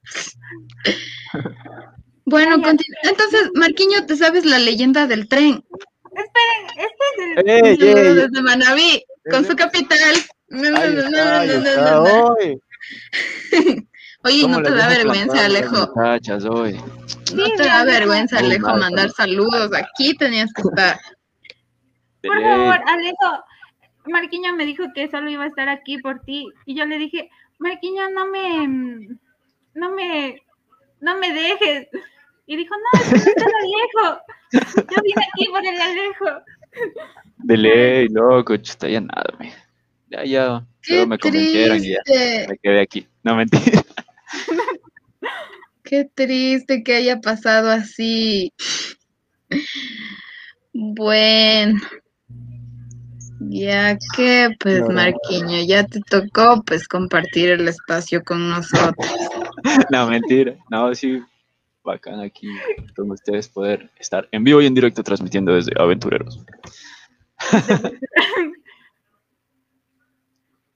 [2.25, 5.63] Bueno, entonces, Marquiño, ¿te sabes la leyenda del tren?
[6.15, 8.15] Esperen, este es el.
[8.15, 10.15] Desde Manaví, con su capital.
[10.49, 12.59] Está, hoy.
[14.23, 15.93] Oye, ¿Cómo no te da vergüenza, Alejo.
[17.35, 19.71] No te da vergüenza, Alejo, mandar saludos.
[19.73, 20.99] Aquí tenías que estar.
[22.23, 23.43] Por favor, Alejo.
[24.05, 26.47] Marquiño me dijo que solo iba a estar aquí por ti.
[26.65, 28.67] Y yo le dije, Marquiño, no me.
[29.75, 30.41] No me.
[31.01, 31.88] No me dejes.
[32.47, 34.21] Y dijo, no, es que no está el Alejo.
[34.95, 36.25] Yo vine aquí por el Alejo.
[37.38, 39.51] De ley, loco, chuta, ya nada, me.
[40.10, 40.65] Ya, ya.
[40.88, 41.99] Luego me convencieron y ya.
[42.47, 43.08] Me quedé aquí.
[43.23, 43.81] No, mentira.
[45.84, 48.53] qué triste que haya pasado así.
[50.73, 51.79] Bueno,
[53.39, 54.93] ya que, pues, Claro.
[54.93, 59.08] Marquiño, ya te tocó, pues, compartir el espacio con nosotros.
[59.91, 60.55] No, mentira.
[60.69, 61.23] No, sí.
[61.86, 62.50] Bacán aquí
[62.95, 66.43] con ustedes poder estar en vivo y en directo transmitiendo desde Aventureros.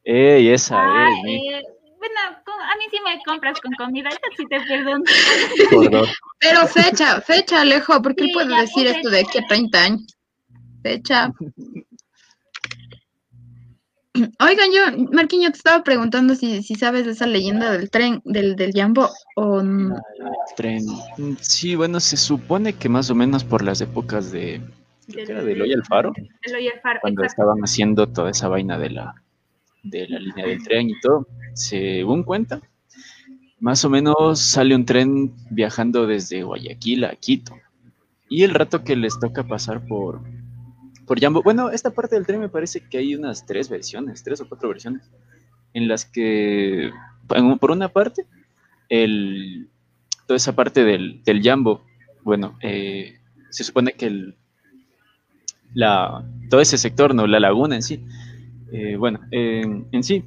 [0.03, 1.61] Ey, esa Ah, es, eh,
[1.97, 5.03] bueno, con- a mí sí me compras con comida, yo sí te perdono.
[6.39, 9.83] Pero fecha, fecha, Alejo, porque él Sí, puede ya, decir esto de aquí a 30
[9.83, 10.17] años.
[10.81, 11.31] Fecha.
[14.39, 18.71] Oigan, yo, Marquiño, te estaba preguntando si, si sabes esa leyenda del tren, del, del
[18.73, 19.95] Jambo, o n-
[20.55, 20.83] Tren.
[21.17, 24.61] Mm, Sí, bueno, se supone que más o menos por las épocas de.
[25.07, 27.41] Creo que era de Eloy Alfaro, El Alfaro, cuando exacto.
[27.43, 29.15] estaban haciendo toda esa vaina de la,
[29.83, 31.27] de la línea del tren y todo.
[31.53, 32.61] Según cuenta,
[33.59, 37.55] más o menos sale un tren viajando desde Guayaquil a Quito.
[38.29, 40.21] Y el rato que les toca pasar por,
[41.09, 41.41] por Jambo.
[41.41, 44.69] Bueno, esta parte del tren me parece que hay unas tres versiones, tres o cuatro
[44.69, 45.09] versiones,
[45.73, 46.91] en las que,
[47.59, 48.27] por una parte,
[48.89, 49.69] el,
[50.27, 51.83] toda esa parte del, del Jambo,
[52.21, 53.17] bueno, eh,
[53.49, 54.35] se supone que el,
[55.73, 57.25] la, todo ese sector, ¿no?
[57.25, 58.05] La laguna en sí,
[58.71, 60.23] eh, bueno, en sí,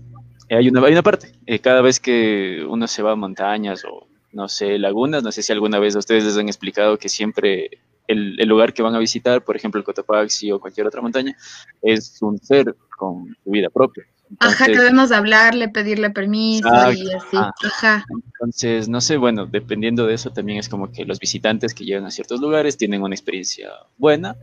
[0.51, 4.09] hay una, hay una parte, eh, cada vez que uno se va a montañas o,
[4.33, 7.71] no sé, lagunas, no sé si alguna vez ustedes les han explicado que siempre
[8.07, 11.37] el, el, lugar que van a visitar, por ejemplo el Cotopaxi o cualquier otra montaña,
[11.81, 14.05] es un ser con su vida propia.
[14.31, 17.37] Entonces, Ajá, que debemos hablarle, pedirle permiso y así.
[17.37, 18.07] Ah, Ajá.
[18.33, 22.07] Entonces, no sé, bueno, dependiendo de eso también es como que los visitantes que llegan
[22.07, 24.37] a ciertos lugares tienen una experiencia buena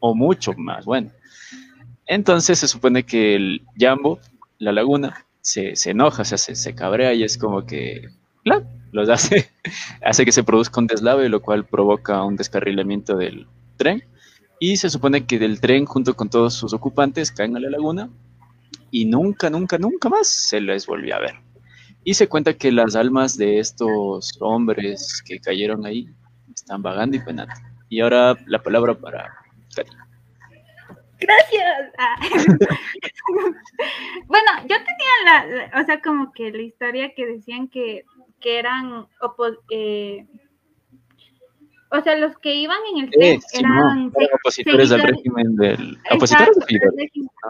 [0.00, 1.10] o mucho más buena.
[2.06, 4.18] Entonces se supone que el Jambo,
[4.58, 8.08] la laguna, se, se enoja, o sea, se, se, cabrea y es como que,
[8.44, 9.50] claro, los hace,
[10.04, 14.04] hace que se produzca un deslave, lo cual provoca un descarrilamiento del tren.
[14.60, 18.08] Y se supone que del tren, junto con todos sus ocupantes, caen a la laguna
[18.92, 21.34] y nunca, nunca, nunca más se les volvió a ver.
[22.04, 26.08] Y se cuenta que las almas de estos hombres que cayeron ahí
[26.54, 27.54] están vagando y penando.
[27.88, 29.28] Y ahora la palabra para
[29.74, 30.02] Karina.
[31.22, 31.92] Gracias.
[31.98, 32.16] Ah.
[34.26, 38.04] bueno, yo tenía la, o sea, como que la historia que decían que,
[38.42, 39.06] que eran
[39.70, 40.26] eh,
[41.94, 45.98] o sea, los que iban en el tren sí, eran no, opositores del régimen del
[46.10, 46.56] opositores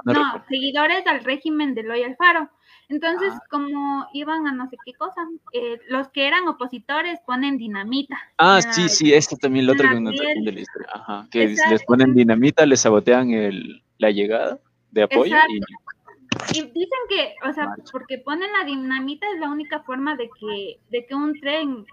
[0.04, 2.50] no, no, seguidores del régimen de Loy Alfaro.
[2.88, 3.42] Entonces, ah.
[3.48, 5.20] como iban a no sé qué cosa,
[5.52, 8.18] eh, los que eran opositores ponen dinamita.
[8.36, 10.88] Ah, sí, sí, esto también lo otro que no de la historia.
[10.92, 11.72] Ajá, que Exacto.
[11.72, 14.58] les ponen dinamita, les sabotean el, la llegada
[14.90, 15.60] de apoyo y...
[16.54, 16.62] y...
[16.62, 21.06] dicen que, o sea, porque ponen la dinamita es la única forma de que, de
[21.06, 21.86] que un tren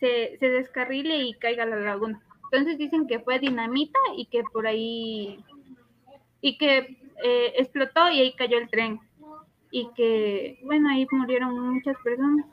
[0.00, 2.20] se, se descarrile y caiga a la laguna.
[2.50, 5.44] Entonces dicen que fue dinamita y que por ahí,
[6.40, 9.00] y que eh, explotó y ahí cayó el tren.
[9.70, 12.46] Y que, bueno, ahí murieron muchas personas.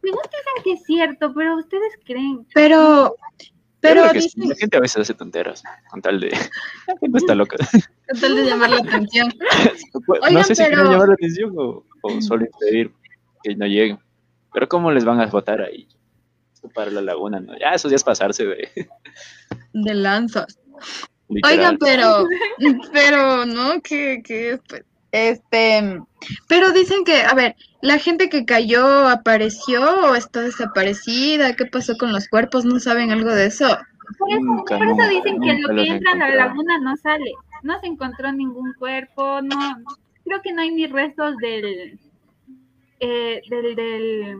[0.00, 2.46] Pues dicen que es cierto, pero ustedes creen.
[2.54, 3.16] Pero,
[3.84, 4.48] pero dicen...
[4.48, 6.30] la gente a veces hace tonteras con tal de.
[6.86, 7.56] La gente está loca.
[7.56, 9.32] Con tal de llamar la atención.
[9.94, 12.92] no Oigan, sé si quieren llamar la atención o, o solo impedir
[13.42, 13.98] que no lleguen.
[14.52, 15.88] Pero ¿cómo les van a votar ahí?
[16.72, 17.58] para la laguna, ¿no?
[17.58, 18.88] Ya eso ya es pasarse de...
[19.72, 20.58] De lanzas.
[21.28, 21.58] Literal.
[21.58, 22.26] Oigan, pero,
[22.92, 23.80] pero, ¿no?
[23.80, 26.00] Que, que, pues, este,
[26.48, 31.96] pero dicen que, a ver, la gente que cayó apareció o está desaparecida, ¿qué pasó
[31.96, 32.64] con los cuerpos?
[32.64, 33.78] ¿No saben algo de eso?
[34.18, 36.96] Por eso, nunca, por eso nunca, dicen que lo que entra en la laguna no
[36.96, 37.30] sale,
[37.62, 39.56] no se encontró ningún cuerpo, no,
[40.24, 41.98] creo que no hay ni restos del,
[42.98, 44.38] eh, del, del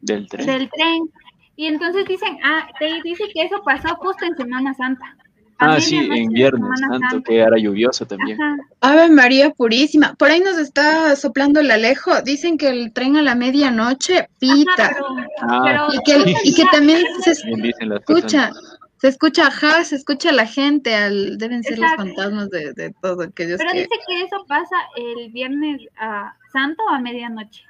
[0.00, 0.46] del tren.
[0.46, 1.10] Del tren.
[1.56, 5.16] Y entonces dicen, ah, te dice que eso pasó justo en Semana Santa.
[5.58, 8.40] Ah, sí, en Viernes Santo, que era lluvioso también.
[8.40, 8.56] Ajá.
[8.80, 10.14] Ave María Purísima.
[10.14, 12.20] Por ahí nos está soplando el Alejo.
[12.22, 14.72] Dicen que el tren a la medianoche pita.
[14.78, 15.06] Ajá, pero,
[15.42, 18.52] ah, pero, y, que, y que también se escucha.
[18.98, 22.04] Se escucha, ajá, se escucha la gente, al, deben ser Exacto.
[22.04, 23.30] los fantasmas de, de todo.
[23.32, 23.80] Que Dios pero que...
[23.80, 27.64] dice que eso pasa el Viernes uh, Santo a medianoche,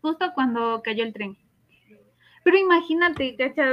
[0.00, 1.36] justo cuando cayó el tren.
[2.42, 3.64] Pero imagínate, cacha,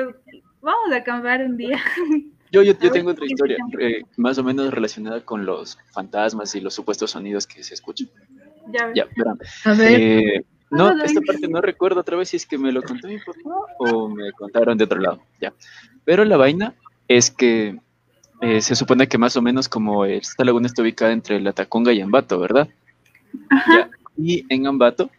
[0.62, 1.80] vamos a acampar un día.
[2.52, 6.62] Yo, yo, yo tengo otra historia, eh, más o menos relacionada con los fantasmas y
[6.62, 8.10] los supuestos sonidos que se escuchan.
[8.72, 9.38] Ya, ya verán.
[9.66, 10.00] A ver.
[10.00, 13.18] Eh, no, esta parte no recuerdo otra vez si es que me lo contó mi
[13.18, 15.22] papá o me contaron de otro lado.
[15.42, 15.54] Ya.
[16.06, 16.76] Pero la vaina
[17.08, 17.80] es que
[18.42, 21.92] eh, se supone que más o menos como esta laguna está ubicada entre La Tacunga
[21.92, 22.70] y Ambato, ¿verdad?
[23.50, 23.74] Ajá.
[23.74, 23.90] Ya.
[24.18, 25.10] Y en Ambato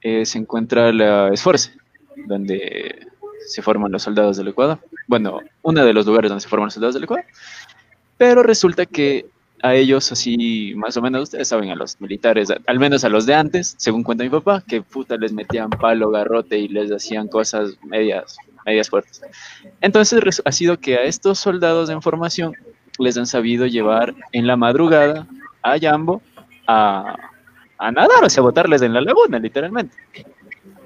[0.00, 1.72] eh, se encuentra la Esforce,
[2.26, 3.06] donde
[3.46, 4.78] se forman los soldados del Ecuador.
[5.06, 7.24] Bueno, uno de los lugares donde se forman los soldados del Ecuador.
[8.18, 9.26] Pero resulta que
[9.62, 13.26] a ellos, así más o menos, ustedes saben, a los militares, al menos a los
[13.26, 17.28] de antes, según cuenta mi papá, que puta les metían palo, garrote y les hacían
[17.28, 19.22] cosas medias, medias fuertes.
[19.80, 22.54] Entonces ha sido que a estos soldados en formación
[22.98, 25.26] les han sabido llevar en la madrugada
[25.62, 26.22] a Yambo
[26.66, 27.16] a,
[27.78, 29.96] a nadar, o sea, botarles en la laguna, literalmente.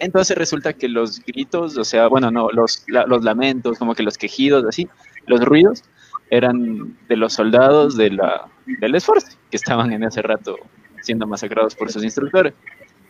[0.00, 4.02] Entonces resulta que los gritos, o sea, bueno, no, los, la, los lamentos, como que
[4.02, 4.88] los quejidos, así,
[5.26, 5.84] los ruidos,
[6.30, 10.56] eran de los soldados de la, del esfuerzo, que estaban en ese rato
[11.02, 12.54] siendo masacrados por sus instructores,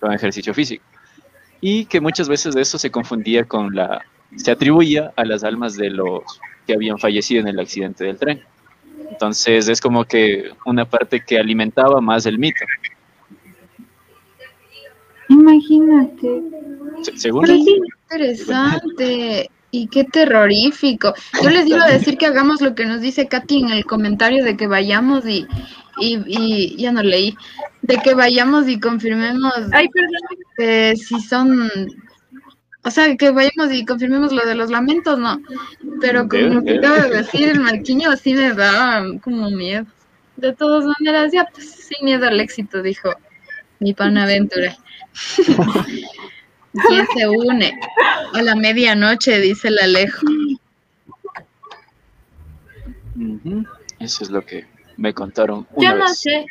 [0.00, 0.84] con ejercicio físico.
[1.60, 4.02] Y que muchas veces eso se confundía con la,
[4.36, 6.22] se atribuía a las almas de los
[6.66, 8.42] que habían fallecido en el accidente del tren.
[9.10, 12.64] Entonces es como que una parte que alimentaba más el mito.
[15.28, 16.42] Imagínate.
[17.02, 19.50] Se- Según Pero sí, interesante.
[19.72, 21.14] Y qué terrorífico.
[21.42, 24.44] Yo les iba a decir que hagamos lo que nos dice Katy en el comentario
[24.44, 25.46] de que vayamos y,
[26.00, 27.36] y, y ya no leí,
[27.82, 30.10] de que vayamos y confirmemos Ay, perdón.
[30.56, 31.70] que si son,
[32.82, 35.40] o sea, que vayamos y confirmemos lo de los lamentos, no.
[36.00, 36.84] Pero como que ok.
[36.84, 39.86] acaba de decir el marquiño, sí me da como miedo.
[40.36, 43.10] De todas maneras, ya, pues sin miedo al éxito, dijo
[43.78, 44.76] mi panaventura.
[46.72, 47.78] ¿Quién se une?
[48.32, 50.26] A la medianoche, dice el Alejo.
[53.98, 56.18] Eso es lo que me contaron una Yo no vez.
[56.20, 56.46] sé.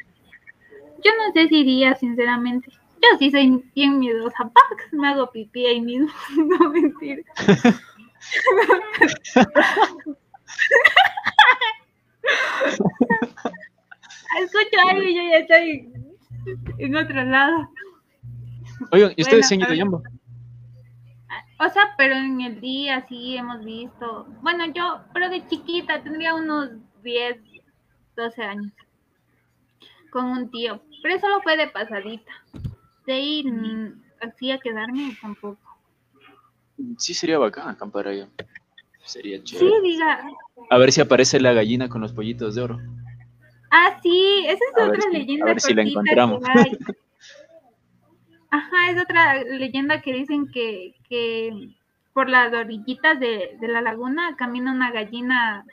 [1.04, 2.70] Yo no sé si iría, sinceramente.
[3.02, 4.44] Yo sí soy bien miedosa.
[4.44, 6.10] Pax, me hago pipí ahí mismo.
[6.36, 7.22] No mentira.
[14.40, 15.92] Escucho algo y yo ya estoy
[16.78, 17.70] en otro lado.
[18.92, 20.02] Oigan, ¿y ustedes Bueno, se han ido a a?
[21.62, 24.26] O sea, pero en el día sí hemos visto.
[24.42, 26.70] Bueno, yo, pero de chiquita, tendría unos
[27.04, 27.38] 10,
[28.16, 28.72] 12 años.
[30.12, 30.82] Con un tío.
[31.04, 32.32] Pero eso solo fue de pasadita.
[33.06, 35.60] De ir mm, así a quedarme tampoco.
[36.98, 38.28] Sí, sería bacán acampar allá.
[39.04, 39.82] Sería Sí, chévere.
[39.82, 40.24] diga.
[40.70, 42.80] A ver si aparece la gallina con los pollitos de oro.
[43.70, 46.42] Ah, sí, esa es A otra si- a leyenda ver si la encontramos.
[48.52, 51.70] Ajá, es otra leyenda que dicen que, que
[52.14, 55.66] por las orillitas de, de la laguna camina una gallina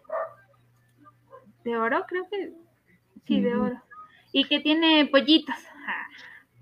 [1.65, 2.53] de oro, creo que
[3.27, 3.83] sí, de oro.
[4.33, 5.55] Y que tiene pollitos.
[5.57, 6.09] Ajá.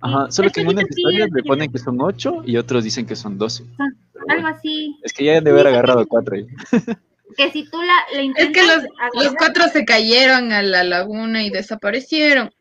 [0.01, 2.57] Ajá, Y solo es que en unas historias es le ponen que son ocho y
[2.57, 3.65] otros dicen que son doce.
[3.77, 3.95] Son
[4.29, 4.99] algo así.
[5.03, 6.47] Es que ya han de haber agarrado cuatro ahí.
[7.37, 10.63] Que si tú la, la Es intentas que los, agarrar- los cuatro se cayeron a
[10.63, 12.53] la laguna y desaparecieron.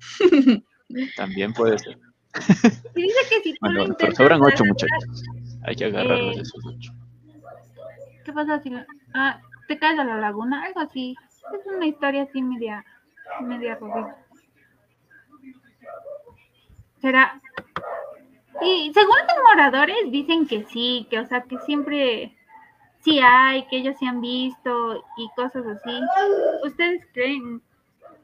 [1.16, 1.98] También puede ser.
[2.94, 5.22] Y dice que si tú Bueno, intentas sobran ocho muchachos.
[5.64, 6.92] Hay que agarrarlos Eh, esos ocho.
[8.24, 8.72] ¿Qué pasa si
[9.14, 10.64] ah, te caes a la laguna?
[10.64, 11.16] Algo así.
[11.52, 12.84] Es una historia así media,
[13.40, 14.14] media horrible.
[17.00, 17.40] Será.
[18.62, 22.36] Y según los moradores dicen que sí, que o sea que siempre
[23.00, 26.00] sí hay, que ellos sí han visto y cosas así.
[26.64, 27.60] ¿Ustedes creen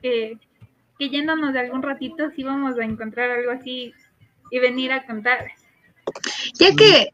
[0.01, 0.39] que,
[0.99, 3.93] que yéndonos de algún ratito sí vamos a encontrar algo así
[4.51, 5.51] y venir a contar?
[6.55, 7.13] Ya que...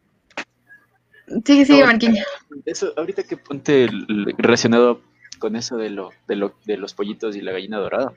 [1.44, 2.22] Sigue, sigue, No, Marquiño.
[2.66, 5.00] Eso, ahorita que ponte el- el- relacionado
[5.38, 8.12] con eso de, lo, de, lo, de los pollitos y la gallina dorada.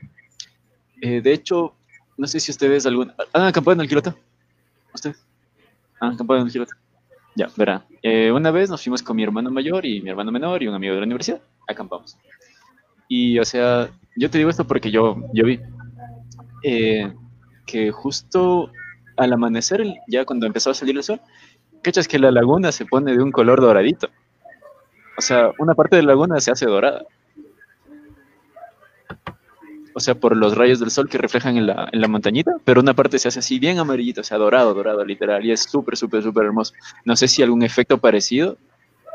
[1.01, 1.75] Eh, de hecho,
[2.17, 3.11] no sé si ustedes algún...
[3.33, 4.15] ¿Han acampado en el Quilota?
[4.93, 5.25] ¿Ustedes?
[5.99, 6.75] ¿Han acampado en el Quilota?
[7.35, 7.85] Ya, verá.
[8.01, 10.73] Eh, una vez nos fuimos con mi hermano mayor y mi hermano menor y un
[10.75, 11.41] amigo de la universidad.
[11.67, 12.17] Acampamos.
[13.07, 15.59] Y, o sea, yo te digo esto porque yo, yo vi
[16.63, 17.13] eh,
[17.65, 18.71] que justo
[19.15, 21.21] al amanecer, ya cuando empezó a salir el sol,
[21.81, 24.09] cachas que la laguna se pone de un color doradito.
[25.17, 27.05] O sea, una parte de la laguna se hace dorada.
[29.93, 32.81] O sea, por los rayos del sol que reflejan en la, en la montañita, pero
[32.81, 35.97] una parte se hace así bien amarillito, o sea, dorado, dorado, literal, y es súper,
[35.97, 36.73] súper, súper hermoso.
[37.03, 38.57] No sé si algún efecto parecido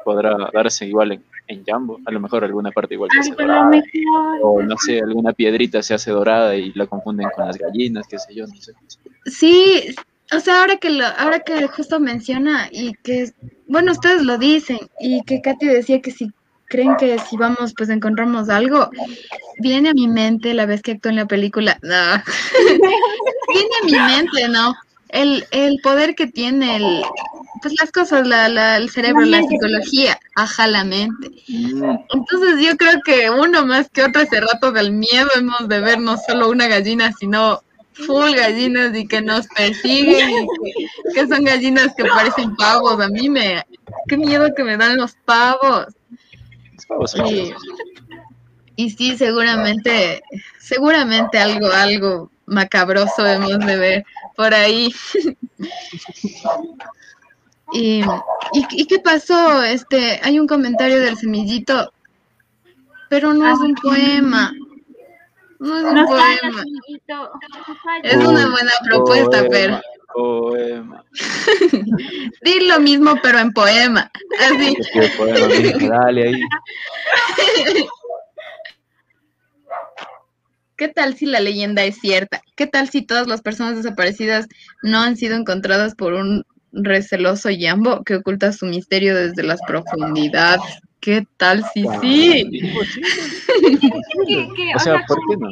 [0.04, 3.42] podrá darse igual en, en Jambo, a lo mejor alguna parte igual que hace Algo
[3.42, 4.40] a lo dorada, mejor.
[4.42, 8.18] o no sé, alguna piedrita se hace dorada y la confunden con las gallinas, qué
[8.18, 8.72] sé yo, no sé.
[9.26, 9.94] Sí,
[10.34, 13.32] o sea, ahora que lo, ahora que justo menciona y que,
[13.66, 16.32] bueno, ustedes lo dicen y que Katy decía que si
[16.68, 18.88] creen que si vamos pues encontramos algo,
[19.58, 22.22] viene a mi mente la vez que actuó en la película, no,
[23.52, 24.74] viene a mi mente, ¿no?
[25.12, 27.02] El, el poder que tiene el,
[27.60, 31.30] pues las cosas, la, la, el cerebro, la psicología, ajá, la mente.
[31.48, 35.80] Mm, Entonces yo creo que uno más que otro ese rato del miedo hemos de
[35.80, 41.28] ver no solo una gallina, sino full gallinas y que nos persiguen y que, que
[41.28, 43.00] son gallinas que parecen pavos.
[43.00, 43.62] A mí me...
[44.08, 45.86] Qué miedo que me dan los pavos.
[46.74, 47.62] los pavos chidos.
[48.76, 50.22] Y sí, seguramente,
[50.58, 54.04] seguramente algo, algo macabroso hemos de ver
[54.36, 54.94] por ahí.
[57.72, 59.62] y, y, ¿y qué pasó?
[59.62, 61.92] Este, hay un comentario del semillito,
[63.08, 64.52] pero no es un poema.
[65.58, 66.64] No es un poema.
[68.02, 69.80] Es una buena propuesta, pero
[70.12, 71.04] Poema.
[72.42, 74.10] di lo mismo, pero en poema.
[74.40, 74.76] Así.
[74.78, 76.42] Es que poema, mijo, dale ahí.
[80.76, 82.42] ¿Qué tal si la leyenda es cierta?
[82.56, 84.46] ¿Qué tal si todas las personas desaparecidas
[84.82, 90.62] no han sido encontradas por un receloso Yambo que oculta su misterio desde las profundidades?
[91.00, 92.70] ¿Qué tal si sí?
[94.74, 95.48] O sea, ¿por qué no?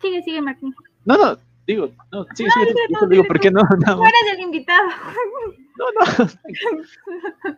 [0.00, 0.74] Sigue, sigue, Martín.
[1.04, 3.42] No, no, digo, no, sí, No, yo no, te digo, ¿por tú.
[3.42, 3.60] qué no?
[3.70, 4.88] Tú No, eres el invitado.
[5.78, 6.30] No, no.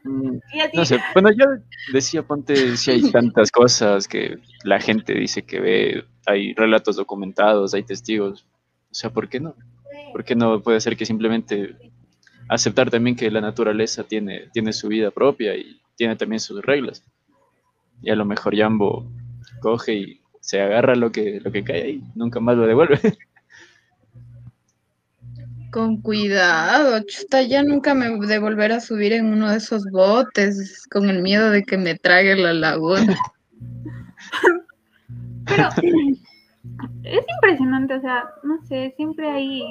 [0.04, 0.38] Mm,
[0.74, 1.46] no sé, bueno, yo
[1.92, 7.74] decía, ponte, si hay tantas cosas que la gente dice que ve, hay relatos documentados,
[7.74, 8.46] hay testigos,
[8.90, 9.54] o sea, ¿por qué no?
[10.12, 11.76] ¿Por qué no puede ser que simplemente
[12.48, 17.02] aceptar también que la naturaleza tiene, tiene su vida propia y tiene también sus reglas?
[18.02, 19.10] Y a lo mejor Jambo
[19.60, 23.00] coge y se agarra lo que, lo que cae ahí, nunca más lo devuelve.
[25.72, 30.86] Con cuidado, chuta, ya nunca me de volver a subir en uno de esos botes
[30.88, 33.16] con el miedo de que me trague la laguna.
[35.46, 35.68] Pero
[37.04, 39.62] es impresionante, o sea, no sé, siempre hay,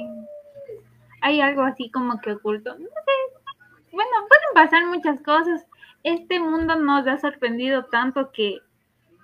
[1.20, 2.78] hay algo así como que oculto.
[2.78, 3.44] No sé,
[3.92, 5.66] bueno, pueden pasar muchas cosas.
[6.02, 8.58] Este mundo nos ha sorprendido tanto que,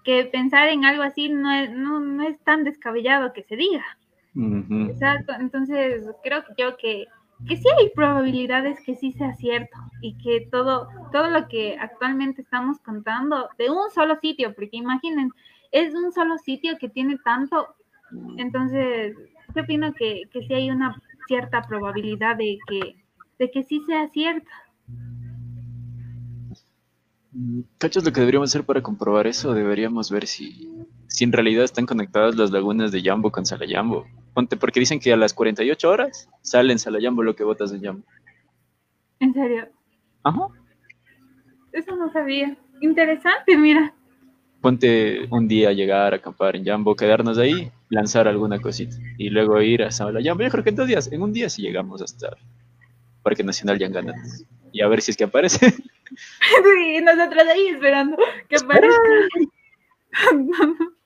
[0.04, 3.84] que pensar en algo así no es, no, no es tan descabellado que se diga.
[4.88, 7.06] Exacto, entonces creo que yo que,
[7.48, 12.42] que sí hay probabilidades que sí sea cierto y que todo, todo lo que actualmente
[12.42, 15.32] estamos contando de un solo sitio, porque imaginen,
[15.72, 17.74] es un solo sitio que tiene tanto,
[18.36, 19.16] entonces
[19.54, 22.96] yo opino que, que sí hay una cierta probabilidad de que,
[23.38, 24.50] de que sí sea cierto.
[27.78, 29.54] ¿Cachas lo que deberíamos hacer para comprobar eso?
[29.54, 30.68] Deberíamos ver si,
[31.06, 34.06] si en realidad están conectadas las lagunas de Yambo con Salayambo.
[34.34, 37.80] Ponte, porque dicen que a las 48 horas sale en Salayambo lo que botas en
[37.80, 38.04] Yambo.
[39.20, 39.68] ¿En serio?
[40.24, 40.48] Ajá.
[41.72, 42.56] Eso no sabía.
[42.80, 43.94] Interesante, mira.
[44.60, 49.60] Ponte un día llegar a acampar en Yambo, quedarnos ahí, lanzar alguna cosita y luego
[49.62, 50.42] ir a Salayambo.
[50.42, 52.36] Yo creo que en dos días, en un día sí llegamos hasta
[53.22, 55.74] Parque Nacional Yanganas y a ver si es que aparece.
[56.10, 58.16] Sí, nosotros ahí esperando
[58.48, 59.00] que aparezca.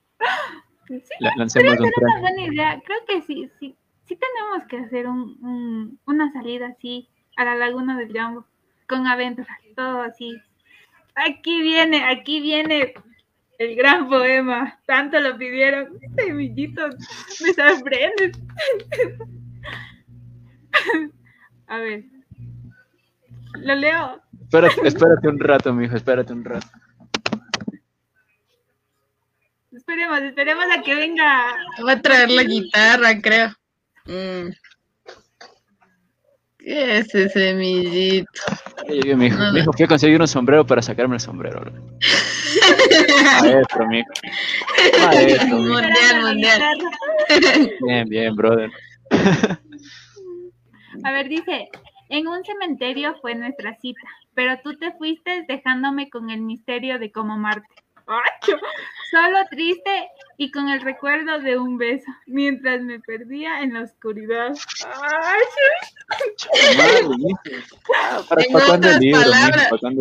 [0.87, 1.01] Sí,
[1.37, 2.83] lancemos un una buena idea.
[2.85, 3.75] Creo que sí, sí,
[4.05, 8.47] sí tenemos que hacer un, una salida así a la laguna del Jambo
[8.89, 10.37] con aventuras, todo así.
[11.15, 12.95] Aquí viene, aquí viene
[13.65, 14.79] el gran poema.
[14.87, 15.99] Tanto lo pidieron.
[16.17, 18.33] Semillito, me sorprende.
[21.67, 22.05] a ver.
[23.61, 24.23] Lo leo.
[24.43, 26.67] Espérate, espérate un rato, mijo, espérate un rato.
[29.73, 31.57] Esperemos, esperemos a que venga.
[31.87, 33.49] Va a traer la guitarra, creo.
[34.07, 34.51] Mm.
[36.59, 38.31] ¿Qué es ese semillito?
[38.89, 41.61] Ay, mi hijo, mi hijo fui a conseguir un sombrero para sacarme el sombrero.
[43.43, 44.11] Maestro, mijo.
[45.07, 46.79] Maestro, mundial, mundial.
[47.81, 48.71] Bien, bien, brother.
[51.05, 51.69] A ver, dice,
[52.09, 54.01] en un cementerio fue nuestra cita,
[54.35, 57.67] pero tú te fuiste dejándome con el misterio de cómo Marte.
[59.15, 60.09] Solo triste
[60.39, 64.53] y con el recuerdo de un beso, mientras me perdía en la oscuridad.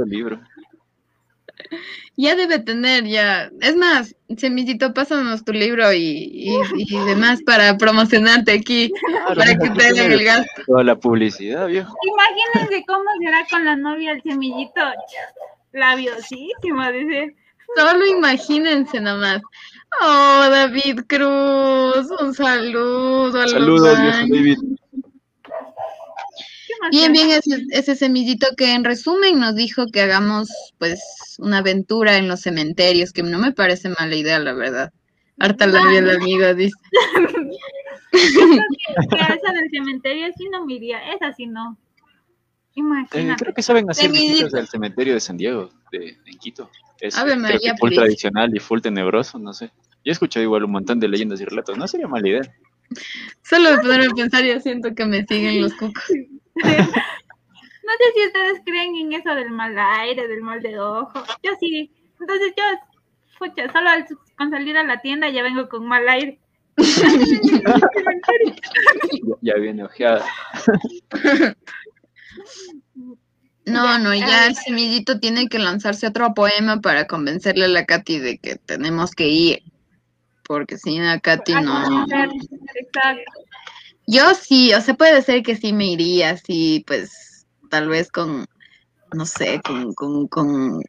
[0.02, 0.40] el libro,
[2.18, 3.52] Ya debe tener, ya.
[3.62, 8.92] Es más, Semillito, pásanos tu libro y, y, demás para promocionarte aquí,
[9.28, 10.64] para que te den el gasto.
[10.66, 11.96] Toda la publicidad, viejo.
[12.02, 14.82] Imagínense cómo será con la novia el Semillito.
[15.72, 17.36] Labiosísimo, dice.
[17.76, 19.42] Solo imagínense nomás.
[20.02, 23.48] Oh, David Cruz, un saludo.
[23.48, 24.58] Saludos, David.
[26.92, 31.00] Bien, bien, ese, ese, semillito que en resumen nos dijo que hagamos pues
[31.40, 34.92] una aventura en los cementerios, que no me parece mala idea, la verdad.
[35.40, 36.76] Harta la el amigo dice.
[38.12, 41.78] que esa del cementerio sí no me iría, esa sí no.
[42.76, 46.72] Eh, creo que saben hacer visitas del cementerio de San Diego, de, en Quito.
[47.00, 47.16] Es
[47.80, 49.68] full tradicional y full tenebroso, no sé.
[50.04, 52.42] Yo he escuchado igual un montón de leyendas y relatos, no sería mala idea.
[53.44, 56.04] Solo de ponerme a pensar, yo siento que me siguen los cucos.
[56.56, 61.24] no sé si ustedes creen en eso del mal aire, del mal de ojo.
[61.44, 61.92] Yo sí.
[62.20, 62.64] Entonces yo,
[63.72, 63.90] solo
[64.38, 66.40] con salir a la tienda ya vengo con mal aire.
[69.42, 70.26] ya viene ojeada.
[73.66, 78.20] No, no, ya el semillito tiene que lanzarse otro poema para convencerle a la Katy
[78.20, 79.64] de que tenemos que ir.
[80.46, 82.06] Porque si no, Katy no.
[84.06, 88.46] Yo sí, o sea, puede ser que sí me iría, así, pues, tal vez con,
[89.14, 90.82] no sé, con, con, con,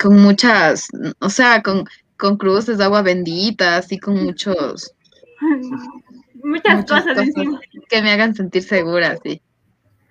[0.00, 0.88] con muchas,
[1.18, 1.84] o sea, con,
[2.16, 4.94] con cruces de agua bendita, así con muchos.
[6.42, 7.28] Muchas, cosas,
[7.88, 9.42] que me hagan sentir segura, sí.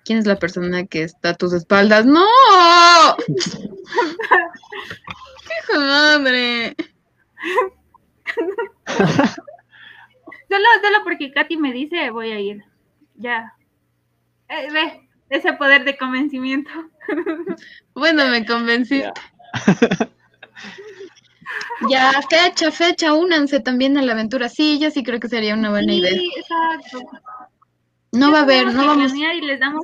[0.04, 2.06] ¿Quién es la persona que está a tus espaldas?
[2.06, 2.26] ¡No!
[5.58, 6.74] ¡Hijo madre!
[10.48, 12.64] solo, solo porque Katy me dice, voy a ir.
[13.14, 13.54] Ya.
[14.48, 16.70] Eh, ve, ese poder de convencimiento.
[17.94, 19.12] Bueno, me convenciste.
[19.12, 20.08] Ya.
[21.90, 24.48] Ya, fecha, fecha, únanse también a la aventura.
[24.48, 26.12] Sí, yo sí creo que sería una buena idea.
[26.12, 26.98] Sí, exacto.
[28.12, 29.82] No va a haber, no vamos, y les damos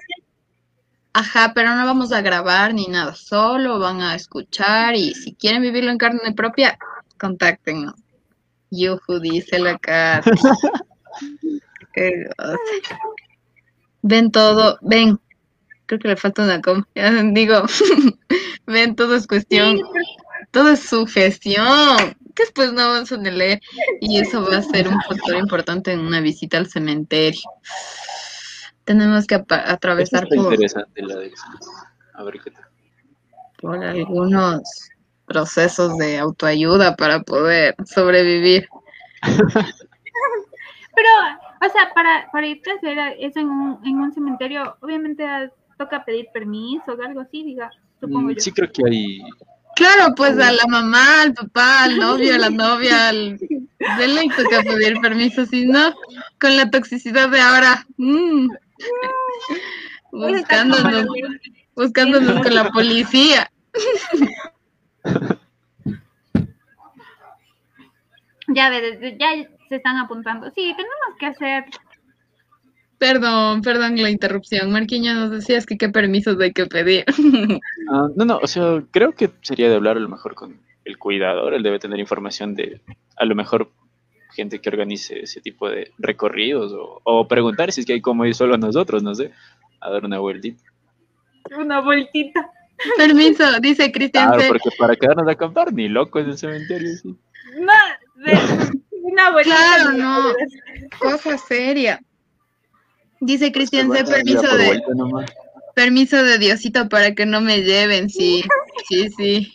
[1.15, 5.63] ajá, pero no vamos a grabar ni nada, solo van a escuchar y si quieren
[5.63, 6.79] vivirlo en carne propia,
[7.19, 7.95] contáctenos.
[8.71, 10.31] Yuhu, dice la Katy.
[11.93, 12.29] Qué.
[14.03, 15.19] Ven todo, ven.
[15.87, 16.87] Creo que le falta una coma.
[17.33, 17.63] Digo,
[18.67, 19.81] ven, todo es cuestión,
[20.51, 22.17] todo es sugestión.
[22.39, 23.61] Después no vamos a leer
[24.01, 27.41] y eso va a ser un factor importante en una visita al cementerio.
[28.85, 31.33] Tenemos que atravesar Está por, interesante la de
[32.15, 32.65] A ver qué tal.
[33.61, 34.63] por algunos
[35.27, 38.69] procesos de autoayuda para poder sobrevivir.
[40.95, 41.11] Pero,
[41.65, 45.51] o sea, para, para irte a hacer eso en un, en un cementerio, obviamente ah,
[45.77, 47.71] toca pedir permiso o algo así, diga,
[48.01, 48.41] supongo Mm, yo.
[48.41, 49.21] Sí creo que hay...
[49.79, 53.39] Claro, pues a la mamá, al papá, al novio, a la novia, al...
[53.79, 55.95] ley toca pedir permiso, si no,
[56.41, 58.49] con la toxicidad de ahora, mm,
[60.11, 61.07] Pues como buscándonos,
[61.77, 63.53] buscándonos con la policía.
[68.49, 69.29] Ya, ves, ya
[69.69, 70.51] se están apuntando.
[70.57, 71.67] Sí, tenemos que hacer.
[72.99, 74.73] Perdón, perdón la interrupción.
[74.73, 77.05] Marquiño, nos decías que qué permisos hay que pedir.
[77.91, 80.99] Ah, no, no, o sea, creo que sería de hablar a lo mejor con el
[80.99, 82.83] cuidador, él debe tener información de,
[83.17, 83.71] a lo mejor,
[84.35, 88.27] gente que organice ese tipo de recorridos o, o preguntar si es que hay como
[88.27, 89.33] ir solo nosotros, no sé,
[89.81, 90.63] a dar una vueltita.
[91.59, 92.51] Una vueltita.
[92.99, 94.49] Permiso, dice Cristian Claro, C.
[94.49, 97.17] porque para quedarnos a acampar, ni loco en el cementerio, sí.
[97.59, 97.73] No,
[98.27, 99.57] de- una vueltita.
[99.57, 100.35] Claro, no.
[100.99, 101.99] Cosa seria.
[103.21, 104.03] Dice Cristian C.
[104.05, 104.81] Bueno, ya Permiso de,
[105.75, 108.43] permiso de Diosito para que no me lleven, sí,
[108.89, 109.55] sí, sí.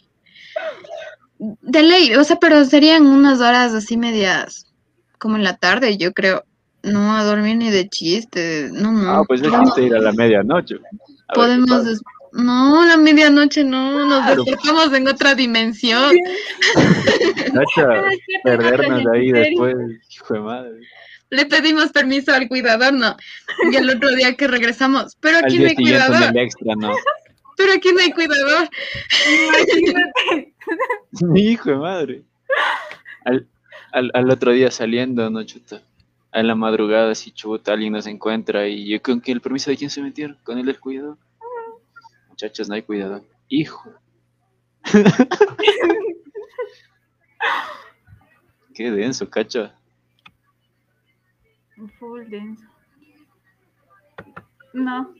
[1.38, 4.68] De ley, o sea, pero serían unas horas así medias,
[5.20, 6.44] como en la tarde, yo creo.
[6.84, 9.10] No a dormir ni de chiste, no, no.
[9.10, 10.76] Ah, pues es no, ir a la medianoche.
[11.30, 12.02] A podemos,
[12.34, 14.44] no, la medianoche no, nos Claro.
[14.44, 16.12] despertamos en otra dimensión.
[17.54, 18.04] Nacha,
[18.44, 19.76] perdernos en ahí después,
[20.10, 20.80] hijo de madre.
[21.34, 23.18] Le pedimos permiso al cuidador, no.
[23.72, 26.94] Y el otro día que regresamos, pero aquí no hay cuidador, extra, no.
[27.58, 28.70] pero aquí no hay cuidador.
[29.48, 30.54] Imagínate.
[31.22, 32.22] Mi hijo de madre.
[33.26, 33.48] Al,
[33.94, 35.82] al, al otro día saliendo, no chuta.
[36.32, 39.78] A la madrugada, si chuta, alguien nos encuentra y yo con que el permiso de
[39.78, 41.18] quién se metieron, con el del cuidador.
[42.30, 43.24] Muchachos, no hay cuidador.
[43.50, 43.92] Hijo.
[48.76, 49.74] Qué denso, cacha.
[52.00, 52.66] Full denso.
[54.74, 55.14] No.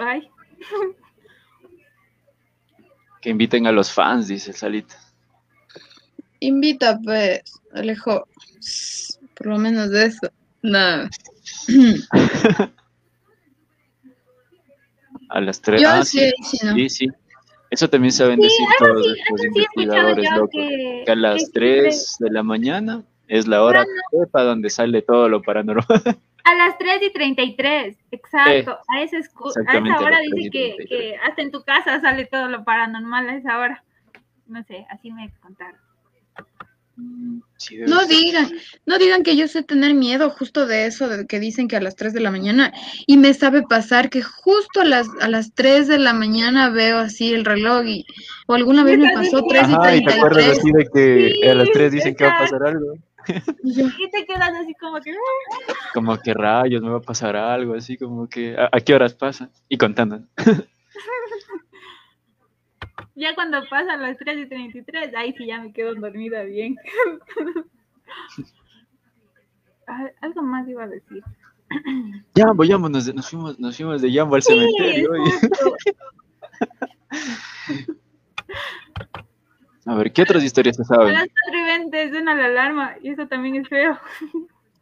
[0.00, 0.28] Ay.
[3.20, 4.94] Que inviten a los fans, dice Salita.
[6.38, 7.42] Invita, pues,
[7.74, 8.28] Alejo.
[9.34, 10.30] Por lo menos de eso.
[10.62, 11.08] No.
[15.28, 15.82] A las 3.
[15.82, 16.74] Yo ah, sí, sí, sí, no.
[16.74, 17.08] sí, sí.
[17.70, 20.50] Eso también saben decir todos escuchado investigadores yo locos.
[20.52, 23.84] que- Que a las que 3 de la mañana es la hora
[24.30, 25.84] para donde sale todo lo paranormal.
[26.44, 28.78] A las 3 y 33, exacto.
[28.88, 30.88] a, ese escu- a esa a hora 3 dice que, 33.
[30.88, 33.82] que hasta en tu casa sale todo lo paranormal a esa hora.
[34.46, 35.80] No sé, así me contaron.
[37.58, 38.08] Sí, No ser.
[38.08, 38.52] digan,
[38.86, 41.80] no digan que yo sé tener miedo justo de eso, de que dicen que a
[41.80, 42.72] las 3 de la mañana,
[43.08, 46.98] y me sabe pasar que justo a las, a las 3 de la mañana veo
[46.98, 48.06] así el reloj, y,
[48.46, 50.58] o alguna vez me pasó 3 y Ajá, y te acuerdas 33.
[50.58, 50.86] así de
[51.42, 52.94] que a las 3 dicen que va a pasar algo.
[53.62, 55.12] Y yo, te quedas así como que...
[55.12, 55.72] "Ah".
[55.94, 59.14] Como que rayos, me va a pasar algo, así como que ¿a, a qué horas
[59.14, 59.50] pasa?
[59.68, 60.20] Y contando.
[63.18, 66.76] Ya cuando pasan las 3 y 33, ahí sí ya me quedo dormida bien.
[69.88, 71.22] Ah, Algo más iba a decir.
[72.34, 75.10] Jambo, Jambo, nos, nos fuimos, nos fuimos de Jambo al cementerio.
[79.86, 81.12] A ver, ¿qué otras historias se A saben?
[81.14, 83.98] las 4 y 20 suena la alarma y eso también es feo.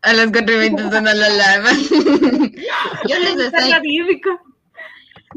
[0.02, 1.70] a las 4 y 20 suena la alarma.
[3.08, 4.20] yo, les estoy,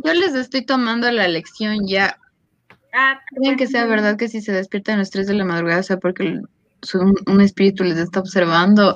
[0.04, 2.18] yo les estoy tomando la lección ya.
[2.94, 5.82] Ah, Creen que sea verdad que si se despiertan a las 3 de la madrugada,
[5.82, 6.40] o sea, porque
[6.94, 8.96] un, un espíritu les está observando.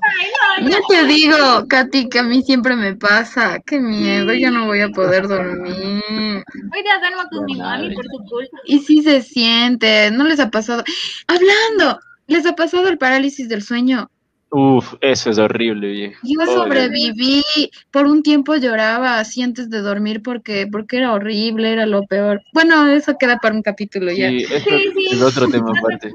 [0.61, 3.59] Ya te digo, Katy, que a mí siempre me pasa.
[3.65, 6.03] Qué miedo, yo no voy a poder dormir.
[6.09, 8.57] Hoy día duermo con mi mami por su culpa.
[8.65, 10.83] Y sí se siente, ¿no les ha pasado?
[11.27, 14.09] Hablando, ¿les ha pasado el parálisis del sueño?
[14.53, 16.19] Uf, eso es horrible, viejo.
[16.23, 17.41] Yo sobreviví,
[17.89, 22.41] por un tiempo lloraba así antes de dormir porque, porque era horrible, era lo peor.
[22.51, 24.29] Bueno, eso queda para un capítulo ya.
[24.29, 25.05] Sí, eso Sí, sí.
[25.15, 26.11] es otro tema aparte.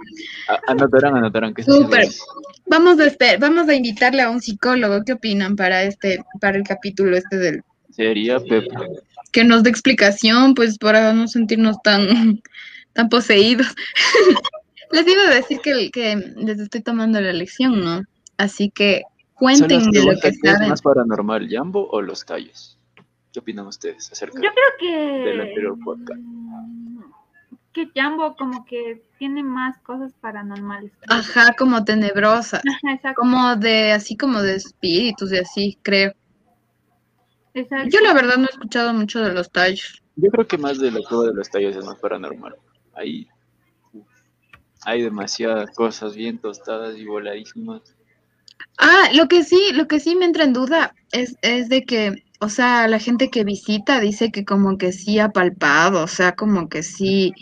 [0.49, 2.07] A- Anotarán, anotarán que sí Súper.
[2.66, 6.64] Vamos a este, vamos a invitarle a un psicólogo, ¿qué opinan para este, para el
[6.64, 8.68] capítulo este del, Sería Pepe.
[9.32, 12.43] que nos dé explicación, pues para no sentirnos tan,
[12.93, 13.68] tan poseídos.
[14.93, 18.03] Les iba a decir que, que les estoy tomando la lección, ¿no?
[18.39, 19.03] Así que
[19.41, 20.68] de lo que ¿qué es saben.
[20.70, 22.78] más paranormal, Jambo o los tallos?
[23.32, 25.28] ¿Qué opinan ustedes acerca Yo creo que.
[25.28, 26.20] Del anterior podcast.
[26.22, 27.01] mm,
[27.72, 30.93] Que Jambo como que tiene más cosas paranormales.
[31.09, 33.20] Ajá, como tenebrosa, Ajá, exacto.
[33.20, 36.12] como de, así como de espíritus y así, creo.
[37.55, 37.89] exacto.
[37.91, 40.03] Yo la verdad no he escuchado mucho de los tallos.
[40.16, 42.57] Yo creo que más de la cueva de los tallos es más paranormal.
[42.95, 43.28] Ahí
[44.87, 47.95] hay demasiadas cosas bien tostadas y voladísimas.
[48.78, 52.24] Ah, lo que sí, lo que sí me entra en duda es, es de que,
[52.40, 56.36] o sea, la gente que visita dice que como que sí ha palpado, o sea,
[56.36, 57.32] como que sí,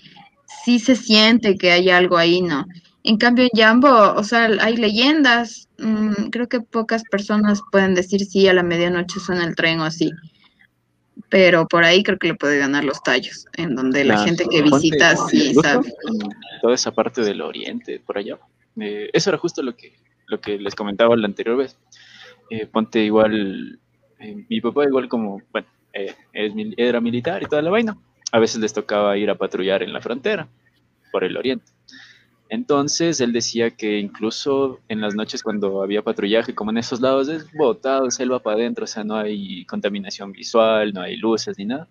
[0.65, 2.67] sí se siente que hay algo ahí, ¿no?
[3.03, 8.25] En cambio, en Jambo, o sea, hay leyendas, mm, creo que pocas personas pueden decir
[8.25, 10.11] sí, a la medianoche suena el tren o así,
[11.29, 14.63] pero por ahí creo que le puede ganar los tallos, en donde la gente que
[14.63, 15.93] visita sí sabe.
[16.63, 18.39] toda esa parte del oriente, por allá.
[18.81, 19.93] Eh, eso era justo lo que,
[20.27, 21.79] lo que les comentaba la anterior vez.
[22.51, 23.79] Eh, ponte igual,
[24.19, 26.15] eh, mi papá igual como, bueno, eh,
[26.77, 27.97] era militar y toda la vaina.
[28.33, 30.49] A veces les tocaba ir a patrullar en la frontera,
[31.13, 31.73] por el oriente.
[32.49, 37.29] Entonces él decía que incluso en las noches cuando había patrullaje, como en esos lados,
[37.29, 41.65] es botado, selva para adentro, o sea, no hay contaminación visual, no hay luces ni
[41.65, 41.89] nada,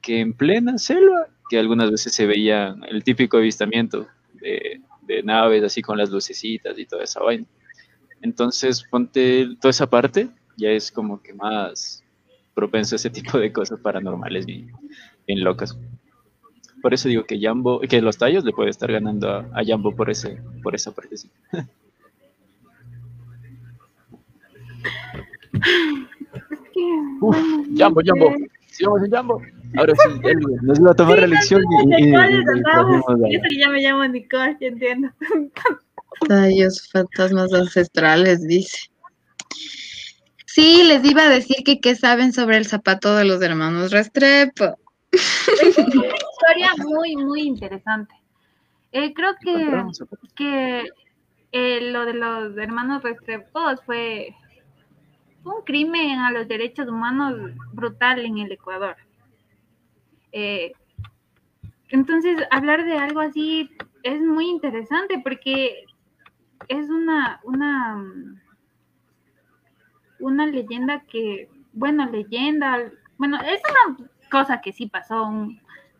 [0.00, 5.62] que en plena selva, que algunas veces se veía el típico avistamiento de, de naves
[5.64, 7.46] así con las lucecitas y toda esa vaina.
[8.22, 12.02] Entonces, ponte toda esa parte, ya es como que más
[12.54, 14.70] propenso a ese tipo de cosas paranormales bien,
[15.26, 15.76] bien locas.
[16.82, 19.94] Por eso digo que Jambo, que los tallos le puede estar ganando a, a Jambo
[19.94, 21.16] por ese, por esa parte.
[21.16, 21.30] sí.
[21.52, 21.60] Es
[26.72, 26.80] que,
[27.20, 28.34] Uf, bueno, no Jambo, Jambo,
[28.70, 29.42] sigamos en Jambo.
[29.76, 32.44] Ahora sí, él nos iba a tomar la lección y, y- y- ¿Cuáles
[33.50, 35.10] y ya me llamo Nicole, ya entiendo.
[36.28, 38.90] Tallos fantasmas ancestrales, dice.
[40.46, 44.76] Sí, les iba a decir que qué saben sobre el zapato de los hermanos Restrepo.
[45.12, 48.14] Es una historia muy, muy interesante.
[48.92, 49.84] Eh, creo que,
[50.34, 50.88] que
[51.52, 54.34] eh, lo de los hermanos Restrepo fue
[55.44, 58.96] un crimen a los derechos humanos brutal en el Ecuador.
[60.32, 60.72] Eh,
[61.88, 63.70] entonces, hablar de algo así
[64.02, 65.84] es muy interesante porque
[66.68, 68.04] es una, una,
[70.18, 73.96] una leyenda que, bueno, leyenda, bueno, es una
[74.30, 75.48] cosa que sí pasó,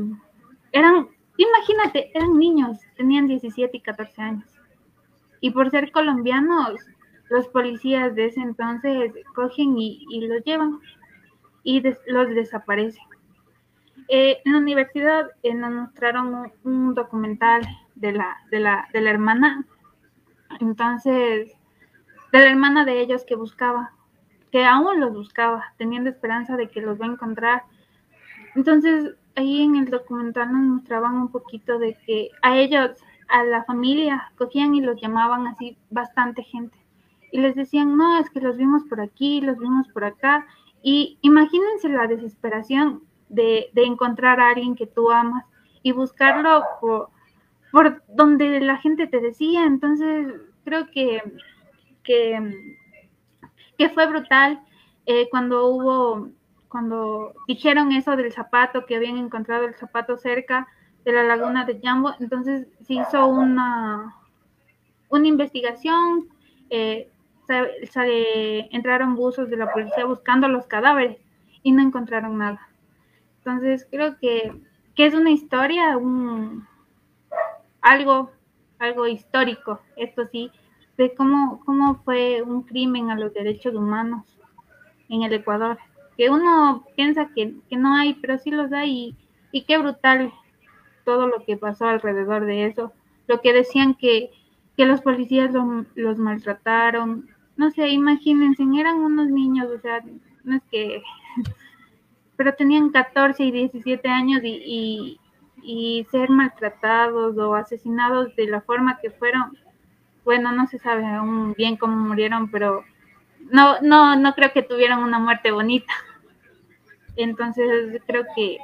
[0.73, 4.49] eran, imagínate, eran niños, tenían 17 y 14 años.
[5.41, 6.81] Y por ser colombianos,
[7.29, 10.81] los policías de ese entonces cogen y, los llevan
[11.63, 13.05] y los desaparecen.
[14.09, 17.63] Eh, en la universidad eh, nos mostraron un, un documental
[17.97, 19.67] de la, de, la, de la hermana,
[20.61, 21.53] entonces,
[22.33, 23.93] de la hermana de ellos que buscaba,
[24.53, 27.63] que aún los buscaba, teniendo esperanza de que los va a encontrar.
[28.57, 32.93] Entonces, ahí en el documental nos mostraban un poquito de que a ellos,
[33.29, 36.79] a la familia, cogían y los llamaban así bastante gente.
[37.33, 40.47] Y les decían, no, es que los vimos por aquí, los vimos por acá.
[40.83, 45.45] Y imagínense la desesperación de, de encontrar a alguien que tú amas
[45.83, 47.11] y buscarlo por,
[47.73, 49.65] por donde la gente te decía.
[49.67, 50.29] Entonces,
[50.65, 51.23] creo que,
[52.03, 52.75] que,
[53.77, 54.61] que fue brutal
[55.07, 56.29] eh, cuando hubo,
[56.69, 60.67] cuando dijeron eso del zapato, que habían encontrado el zapato cerca
[61.05, 62.15] de la laguna de Jambo.
[62.21, 64.15] Entonces, se hizo una,
[65.09, 66.29] una investigación.
[66.71, 67.11] Eh,
[68.71, 71.19] entraron buzos de la policía buscando los cadáveres
[71.63, 72.69] y no encontraron nada.
[73.39, 74.53] Entonces creo que,
[74.95, 76.67] que es una historia, un,
[77.81, 78.33] algo,
[78.79, 80.51] algo histórico, esto sí,
[80.97, 84.25] de cómo, cómo fue un crimen a los derechos humanos
[85.09, 85.79] en el Ecuador.
[86.17, 89.17] Que uno piensa que, que no hay, pero sí los hay y,
[89.53, 90.33] y qué brutal
[91.05, 92.93] todo lo que pasó alrededor de eso,
[93.29, 94.31] lo que decían que,
[94.77, 95.53] que los policías
[95.95, 100.03] los maltrataron, no sé, imagínense, eran unos niños, o sea,
[100.45, 101.03] no es que,
[102.37, 105.19] pero tenían 14 y 17 años y,
[105.63, 109.57] y ser maltratados o asesinados de la forma que fueron,
[110.25, 112.85] bueno, no se sabe aún bien cómo murieron, pero
[113.51, 115.93] no, no, no creo que tuvieran una muerte bonita.
[117.17, 118.59] Entonces creo que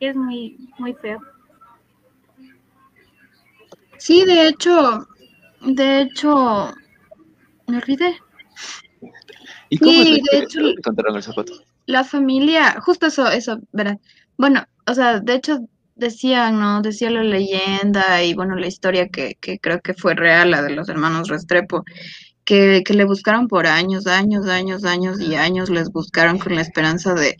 [0.00, 1.20] es muy, muy feo.
[3.98, 5.06] Sí, de hecho,
[5.60, 6.72] de hecho,
[7.68, 8.16] me olvidé.
[9.68, 11.52] ¿Y cómo Sí, de hecho, encontraron el zapato?
[11.86, 13.96] la familia, justo eso, eso, verás.
[14.36, 15.58] Bueno, o sea, de hecho
[15.94, 16.82] decían, ¿no?
[16.82, 20.70] Decía la leyenda y bueno, la historia que, que creo que fue real, la de
[20.70, 21.84] los hermanos Restrepo,
[22.46, 26.62] que, que le buscaron por años, años, años, años y años, les buscaron con la
[26.62, 27.36] esperanza de,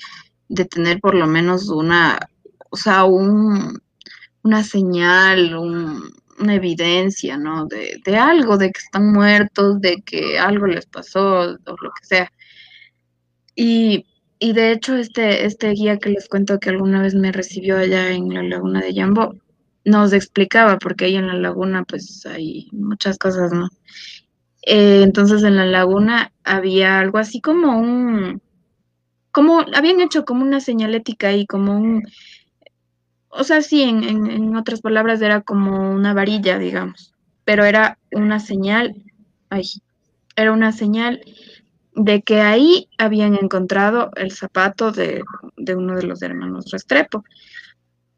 [0.48, 2.18] de tener por lo menos una,
[2.70, 3.80] o sea, un,
[4.42, 7.66] una señal, un- una evidencia, ¿no?
[7.66, 12.06] De, de algo, de que están muertos, de que algo les pasó o lo que
[12.06, 12.32] sea.
[13.56, 14.06] Y,
[14.38, 18.10] y de hecho, este, este guía que les cuento que alguna vez me recibió allá
[18.12, 19.34] en la laguna de Yambo,
[19.84, 23.68] nos explicaba, porque ahí en la laguna pues hay muchas cosas, ¿no?
[24.66, 28.42] Eh, entonces en la laguna había algo así como un,
[29.32, 32.02] como, habían hecho como una señalética ahí, como un,
[33.28, 37.14] o sea, sí, en, en, en otras palabras era como una varilla, digamos,
[37.44, 38.94] pero era una señal,
[39.50, 39.64] ay,
[40.34, 41.20] era una señal
[41.94, 45.22] de que ahí habían encontrado el zapato de,
[45.56, 47.24] de uno de los hermanos Restrepo.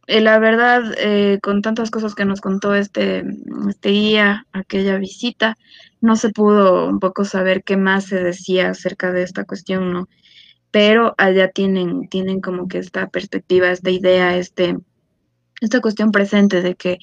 [0.08, 3.24] Eh, la verdad, eh, con tantas cosas que nos contó este,
[3.68, 4.18] este
[4.52, 5.58] aquella visita,
[6.00, 10.08] no se pudo un poco saber qué más se decía acerca de esta cuestión, ¿no?
[10.70, 14.78] Pero allá tienen, tienen como que esta perspectiva, esta idea, este,
[15.60, 16.96] esta cuestión presente de que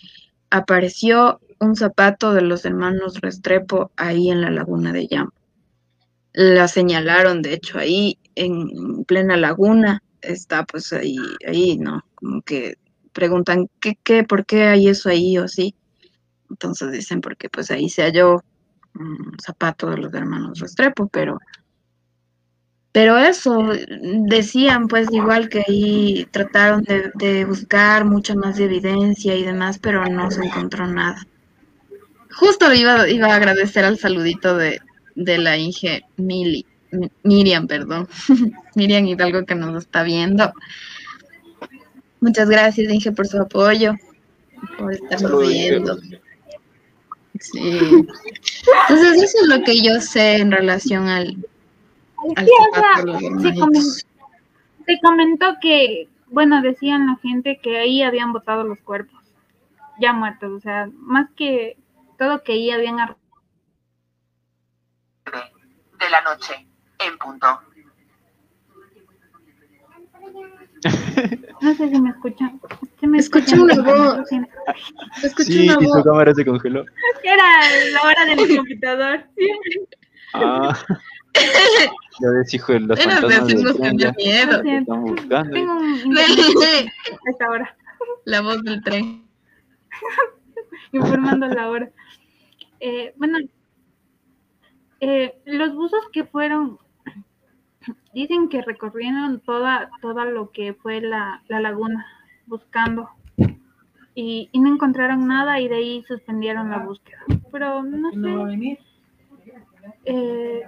[0.49, 5.33] apareció un zapato de los hermanos Restrepo ahí en la laguna de Yambo.
[6.33, 12.03] La señalaron, de hecho, ahí en plena laguna, está pues ahí, ahí, ¿no?
[12.15, 12.77] Como que
[13.15, 15.75] preguntan, ¿qué, qué, por qué hay eso ahí o sí?
[16.51, 18.43] Entonces dicen, porque pues ahí se halló
[18.95, 21.39] un zapato de los hermanos Restrepo, pero,
[22.91, 23.73] pero eso,
[24.27, 30.05] decían pues igual que ahí trataron de, de buscar mucha más evidencia y demás, pero
[30.05, 31.21] no se encontró nada.
[32.39, 34.79] Justo iba, iba a agradecer al saludito de,
[35.15, 38.07] de la Inge Mili, Mi- Miriam, perdón,
[38.75, 40.51] Miriam Hidalgo que nos está viendo.
[42.25, 43.93] Muchas gracias, Inge, por su apoyo,
[44.79, 45.95] por estarnos Saludos, viendo.
[47.39, 47.79] Sí.
[48.89, 51.37] Entonces, eso es lo que yo sé en relación al,
[52.35, 53.59] al Sí, o sea, se, hermanitos.
[53.59, 54.05] comen-
[54.87, 59.21] se comentó que, bueno, decían la gente que ahí habían botado los cuerpos,
[59.99, 61.77] ya muertos, o sea, más que
[62.17, 62.95] todo que ahí habían...
[62.95, 63.03] de
[66.09, 66.65] la noche,
[67.05, 67.59] en punto.
[71.61, 72.59] No sé si me escuchan.
[72.99, 74.19] ¿Sí me una voz.
[75.23, 76.03] Escuché Sí, una y su voz.
[76.03, 76.85] cámara se congeló.
[77.23, 77.43] Era
[77.91, 79.23] la hora del computador.
[79.35, 79.97] Siempre.
[80.33, 80.77] Ah.
[82.21, 84.63] Ya ves, hijo de los Era fantasmas del decirnos tren ya Lo miedo.
[84.79, 85.51] están buscando.
[85.51, 86.17] Tengo un
[87.29, 87.75] esta hora,
[88.25, 89.25] La voz del tren.
[90.91, 91.89] informando la hora.
[92.79, 93.39] Eh, bueno,
[94.99, 96.79] eh, los buzos que fueron,
[98.13, 102.05] dicen que recorrieron toda, toda lo que fue la, la laguna
[102.47, 103.09] buscando
[104.15, 107.19] y, y no encontraron nada y de ahí suspendieron la búsqueda.
[107.51, 108.11] Pero no
[108.55, 108.79] sé.
[110.05, 110.61] Eh,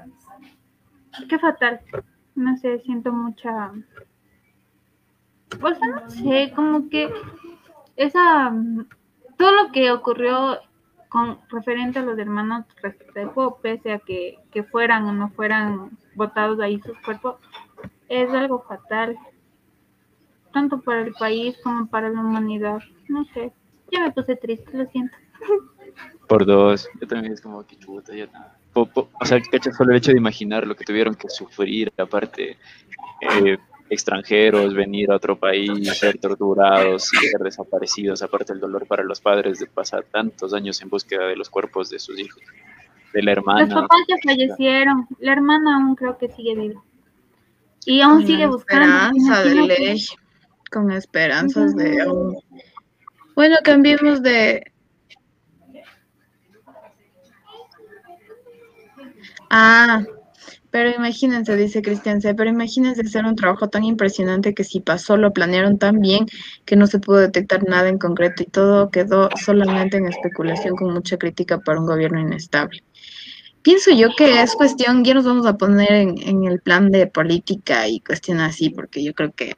[1.29, 1.79] qué fatal.
[2.35, 3.71] No sé, siento mucha.
[5.61, 7.09] O sea, no sé, como que
[7.95, 8.53] esa.
[9.37, 10.59] Todo lo que ocurrió
[11.09, 12.65] con referente a los hermanos
[13.61, 17.37] pese a que, que fueran o no fueran botados ahí sus cuerpos,
[18.09, 19.17] es algo fatal.
[20.51, 22.81] Tanto para el país como para la humanidad.
[23.07, 23.53] No sé.
[23.91, 25.15] Ya me puse triste, lo siento.
[26.27, 26.89] Por dos.
[26.99, 28.57] Yo también es como que chuta, ya nada.
[28.73, 32.57] O sea, cacha solo el hecho de imaginar lo que tuvieron que sufrir, aparte,
[33.21, 33.57] eh,
[33.89, 39.59] extranjeros, venir a otro país, ser torturados, ser desaparecidos, aparte el dolor para los padres
[39.59, 42.43] de pasar tantos años en búsqueda de los cuerpos de sus hijos,
[43.13, 43.67] de la Los hermana.
[43.75, 45.07] papás ya fallecieron.
[45.19, 46.83] La hermana aún creo que sigue viva.
[47.85, 48.85] Y aún Con sigue buscando.
[48.85, 50.05] esperanza de ley.
[50.71, 52.37] Con esperanzas de aún.
[53.35, 54.71] Bueno, cambiemos de.
[59.49, 60.03] Ah,
[60.69, 65.15] Pero imagínense, dice Cristian C., pero imagínense hacer un trabajo tan impresionante que si pasó
[65.17, 66.25] lo planearon tan bien
[66.65, 70.93] que no se pudo detectar nada en concreto y todo quedó solamente en especulación con
[70.93, 72.83] mucha crítica para un gobierno inestable.
[73.61, 77.07] Pienso yo que es cuestión, ya nos vamos a poner en, en el plan de
[77.07, 79.55] política y cuestiones así, porque yo creo que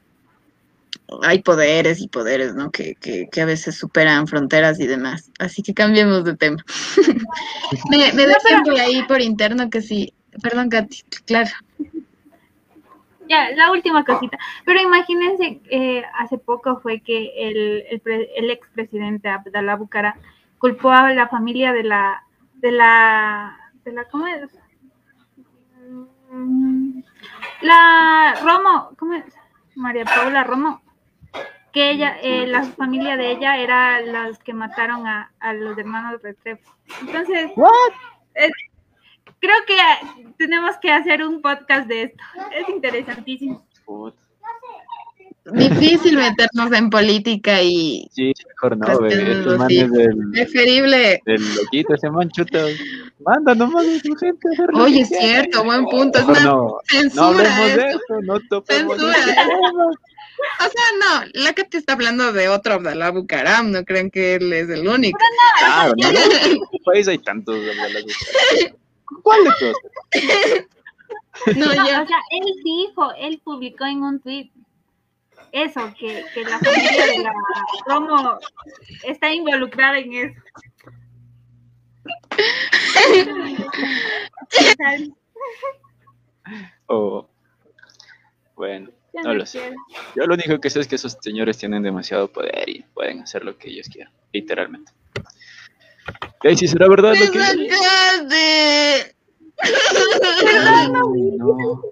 [1.22, 2.70] hay poderes y poderes, ¿no?
[2.70, 5.30] Que, que, que a veces superan fronteras y demás.
[5.38, 6.64] Así que cambiemos de tema.
[7.90, 10.12] me me decían por ahí por interno que sí.
[10.42, 11.50] Perdón, Katy, claro.
[13.28, 14.38] Ya, la última cosita.
[14.64, 20.16] Pero imagínense, eh, hace poco fue que el, el, pre- el expresidente Abdalá Bucara
[20.58, 22.24] culpó a la familia de la,
[22.54, 24.50] de la, de la, ¿cómo es?
[26.30, 27.00] Mm,
[27.62, 29.24] La Romo, ¿cómo es?
[29.76, 30.82] María Paula Romo,
[31.72, 36.20] que ella, eh, la familia de ella era los que mataron a, a los hermanos
[36.22, 36.70] Restrepo.
[37.00, 37.50] Entonces,
[38.34, 38.52] es-
[39.38, 39.76] creo que
[40.36, 42.22] tenemos que hacer un podcast de esto.
[42.52, 43.64] Es interesantísimo.
[45.52, 49.32] Difícil meternos en política y Sí, mejor no, ve.
[49.32, 51.22] Estos manes del, preferible.
[51.24, 52.66] del loquito, ese man chuta.
[53.24, 56.18] Manda nomás a su gente a Oye, es cierto, buen punto.
[56.18, 59.16] Es una no, no censura hablemos de eso, no topemos Censura.
[60.58, 60.84] O sea,
[61.24, 64.68] no, la que te está hablando de otro Abdalá Bucaram, no creen que él es
[64.70, 65.18] el único.
[65.58, 67.56] Claro, no, no, en tu país hay tantos.
[67.56, 68.76] Abdalá Bucaram.
[69.22, 69.76] ¿Cuál de todos?
[71.56, 72.02] No, No, ya.
[72.02, 74.50] o sea, él dijo, él publicó en un tweet
[75.52, 77.32] eso, que, que la familia de la
[77.86, 78.38] Romo
[79.04, 80.40] está involucrada en eso.
[86.86, 87.28] O,
[88.56, 88.90] bueno,
[89.22, 89.72] no lo sé.
[90.16, 93.44] Yo lo único que sé es que esos señores tienen demasiado poder y pueden hacer
[93.44, 94.90] lo que ellos quieran, literalmente.
[96.42, 97.38] Y ahí sí será verdad ¡Me lo que...
[100.90, 101.82] No, no.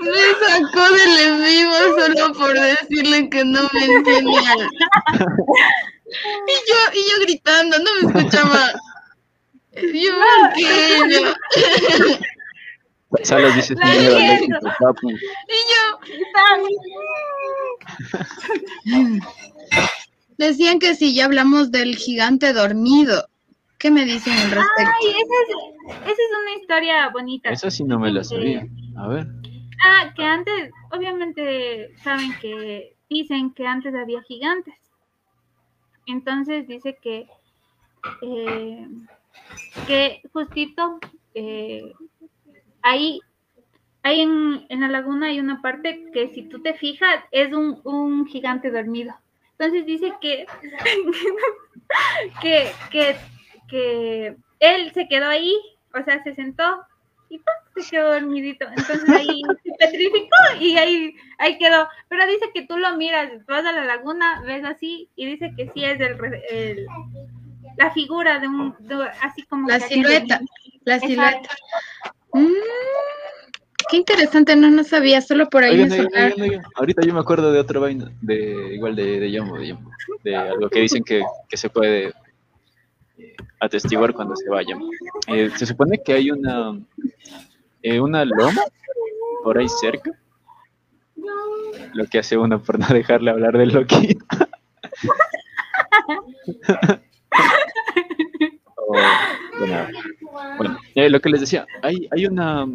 [0.00, 0.10] Me
[0.46, 4.30] sacó del en vivo solo por decirle que no me entiende.
[6.10, 8.72] Y yo, y yo gritando, no me escuchaba.
[9.72, 11.32] Yo, ¿por qué?
[13.22, 14.58] Salas dice La señor entiendo.
[14.58, 15.10] Alexis, papu.
[15.10, 15.16] Y
[18.90, 19.18] yo,
[20.38, 23.26] decían que si ya hablamos del gigante dormido.
[23.78, 24.92] ¿Qué me dicen al respecto?
[25.00, 27.48] Ay, esa es, esa es una historia bonita.
[27.48, 28.66] Esa sí no me la sabía.
[28.98, 29.26] A ver.
[29.82, 34.74] Ah, que antes, obviamente, saben que dicen que antes había gigantes.
[36.06, 37.26] Entonces dice que,
[38.22, 38.88] eh,
[39.86, 40.98] que justito
[41.34, 41.92] eh,
[42.82, 43.20] ahí,
[44.02, 47.80] ahí en, en la laguna hay una parte que si tú te fijas es un,
[47.84, 49.14] un gigante dormido.
[49.52, 50.46] Entonces dice que,
[52.42, 53.16] que, que,
[53.68, 55.54] que él se quedó ahí,
[55.94, 56.64] o sea, se sentó
[57.28, 57.54] y ¡pum!
[57.76, 58.66] Se quedó dormidito.
[58.66, 61.88] Entonces ahí se petrificó y ahí, ahí quedó.
[62.08, 65.70] Pero dice que tú lo miras, vas a la laguna, ves así y dice que
[65.74, 66.86] sí es el, re- el-
[67.76, 70.46] la figura de un, de- así como La silueta, de-
[70.84, 71.08] la Exacto.
[71.08, 71.56] silueta.
[72.32, 72.52] Mm,
[73.90, 76.62] qué interesante, no, no sabía, solo por ahí Oigan, me oigan.
[76.76, 79.90] Ahorita yo me acuerdo de otra vaina, de igual de, de Yambo, de Yambo,
[80.22, 82.12] de algo que dicen que, que se puede
[83.18, 84.76] eh, atestiguar cuando se vaya.
[85.26, 86.78] Eh, se supone que hay una,
[87.82, 88.62] eh, una loma
[89.42, 90.10] por ahí cerca,
[91.94, 94.24] lo que hace uno por no dejarle hablar del loquito.
[98.92, 98.96] O,
[99.60, 99.86] bueno,
[100.56, 102.66] bueno, eh, lo que les decía, hay, hay una,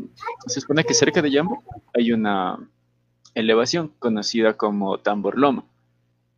[0.47, 1.61] se supone que cerca de Yambo
[1.93, 2.57] hay una
[3.33, 5.65] elevación conocida como Tambor Loma,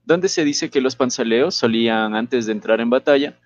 [0.04, 3.38] donde se dice que los panzaleos solían, antes de entrar en batalla,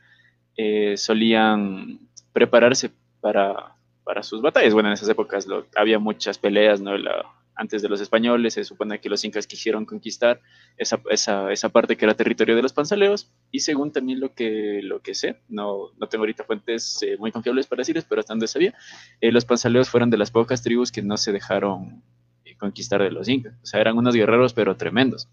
[0.55, 1.99] eh, solían
[2.33, 4.73] prepararse para, para sus batallas.
[4.73, 6.97] Bueno, en esas épocas lo- había muchas peleas, ¿no?
[6.97, 7.25] La-
[7.55, 10.39] antes de los españoles, se supone que los incas quisieron conquistar
[10.77, 14.79] esa, esa, esa parte que era territorio de los panzaleos, y según también lo que,
[14.83, 18.33] lo que sé, no, no tengo ahorita fuentes eh, muy confiables para decirles, pero hasta
[18.33, 18.73] donde sabía,
[19.19, 22.01] eh, los panzaleos fueron de las pocas tribus que no se dejaron
[22.45, 25.27] eh, conquistar de los incas, o sea, eran unos guerreros, pero tremendos.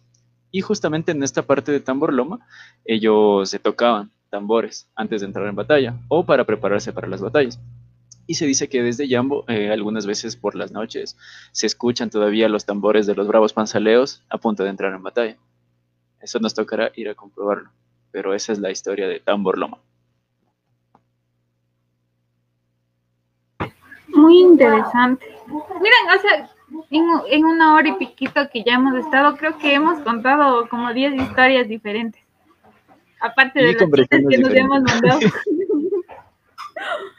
[0.50, 2.40] Y justamente en esta parte de Tambor Loma,
[2.84, 7.58] ellos se tocaban tambores antes de entrar en batalla o para prepararse para las batallas.
[8.28, 11.16] Y se dice que desde Yambo, eh, algunas veces por las noches,
[11.50, 15.38] se escuchan todavía los tambores de los bravos panzaleos a punto de entrar en batalla.
[16.20, 17.70] Eso nos tocará ir a comprobarlo,
[18.10, 19.78] pero esa es la historia de Tambor Loma.
[24.08, 25.24] Muy interesante.
[25.46, 26.50] Miren, o sea,
[26.90, 30.92] en, en una hora y piquito que ya hemos estado, creo que hemos contado como
[30.92, 32.22] 10 historias diferentes.
[33.20, 35.18] Aparte de las que versiones nos hemos mandado.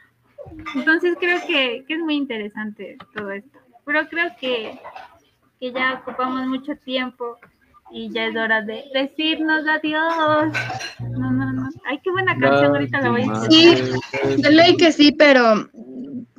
[0.75, 3.59] Entonces creo que, que es muy interesante todo esto.
[3.85, 4.79] Pero creo que,
[5.59, 7.37] que ya ocupamos mucho tiempo
[7.91, 10.53] y ya es hora de decirnos adiós.
[10.99, 11.69] No, no, no.
[11.85, 13.51] Ay, qué buena canción, ahorita la voy a escuchar.
[13.51, 14.41] Sí.
[14.41, 15.69] De ley que sí, pero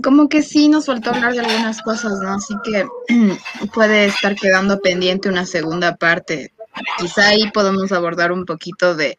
[0.03, 2.35] como que sí nos faltó hablar de algunas cosas, ¿no?
[2.35, 2.87] Así que
[3.75, 6.53] puede estar quedando pendiente una segunda parte.
[6.99, 9.18] Quizá ahí podemos abordar un poquito de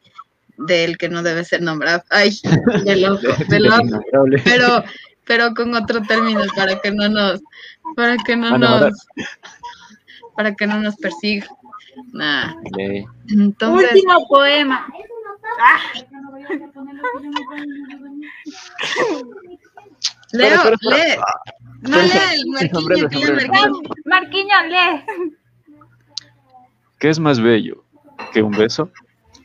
[0.67, 2.03] del que no debe ser nombrado.
[2.09, 2.37] Ay,
[2.85, 3.99] de loco, de loco.
[4.43, 4.83] Pero,
[5.25, 7.41] pero con otro término para que no nos,
[7.95, 8.93] para que no nos,
[10.35, 11.47] para que no nos persiga.
[12.13, 12.53] Nah.
[13.29, 14.87] Entonces, Último poema.
[15.59, 15.79] Ah,
[20.33, 20.77] Leo, lee.
[20.81, 21.25] espera.
[21.81, 23.09] No lea el el sombrero.
[23.09, 23.81] marquillo.
[24.05, 25.03] Marquiño, lee.
[26.99, 27.83] ¿Qué es más bello
[28.31, 28.89] que un beso?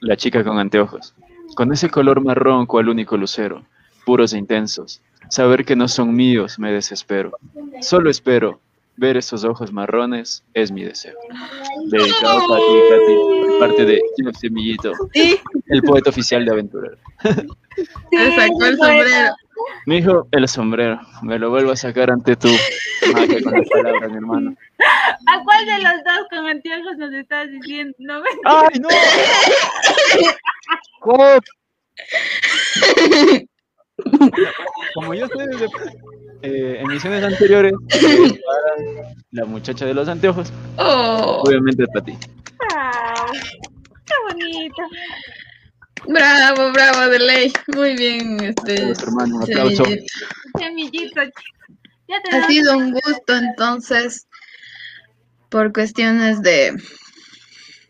[0.00, 1.14] La chica con anteojos,
[1.54, 3.64] con ese color marrón cual único lucero,
[4.04, 5.00] puros e intensos.
[5.28, 7.32] Saber que no son míos me desespero.
[7.80, 8.60] Solo espero
[8.96, 11.14] ver esos ojos marrones es mi deseo.
[11.90, 16.96] Dedicado para ti, Katy, por parte de Jeff Semillito, Sí, el poeta oficial de Aventurero.
[17.22, 19.34] se sacó el sombrero.
[19.86, 22.48] Mijo, el sombrero, me lo vuelvo a sacar ante tu
[23.12, 24.56] magia con las palabras, mi hermano.
[25.26, 27.94] ¿A cuál de los dos con anteojos nos estás diciendo?
[27.98, 28.28] No me...
[28.44, 28.88] ¡Ay, no!
[31.00, 31.24] ¿Cómo?
[34.94, 35.66] Como yo sé desde
[36.42, 37.72] eh, emisiones anteriores,
[39.30, 42.16] la muchacha de los anteojos, Oh, obviamente para ti.
[42.74, 43.40] Ay,
[44.04, 44.82] qué bonito.
[46.06, 47.52] bravo, bravo, de ley.
[47.74, 48.90] Muy bien, este.
[49.02, 49.84] Hermano, un aplauso.
[50.58, 51.20] Semillito.
[52.32, 54.26] Ha sido un gusto, entonces,
[55.48, 56.76] por cuestiones de.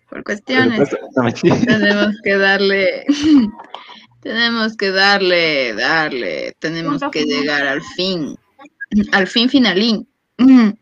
[0.08, 0.88] Por cuestiones,
[1.66, 3.04] tenemos que darle.
[4.22, 8.34] Tenemos que darle, darle, tenemos que llegar al fin,
[9.12, 10.08] al fin finalín.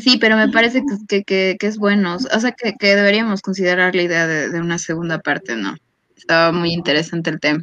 [0.00, 3.40] Sí, pero me parece que, que, que- que es bueno, o sea, que, que deberíamos
[3.40, 5.76] considerar la idea de, de una segunda parte, ¿no?
[6.16, 7.62] Estaba muy interesante el tema.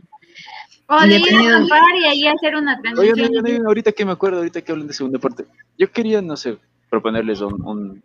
[0.95, 3.29] O de ir a Independiente- acampar y ahí hacer una Oigan, transmisión.
[3.29, 5.45] oigan, oigan, ahorita que me acuerdo, ahorita que hablan de segunda parte,
[5.77, 6.57] yo quería, no sé,
[6.89, 8.03] proponerles un, un,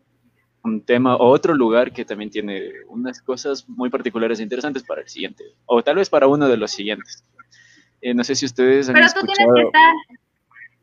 [0.62, 5.02] un tema o otro lugar que también tiene unas cosas muy particulares e interesantes para
[5.02, 7.24] el siguiente, o tal vez para uno de los siguientes.
[8.00, 9.66] Eh, no sé si ustedes han Pero tú tienes que escuchado.
[9.66, 9.94] estar.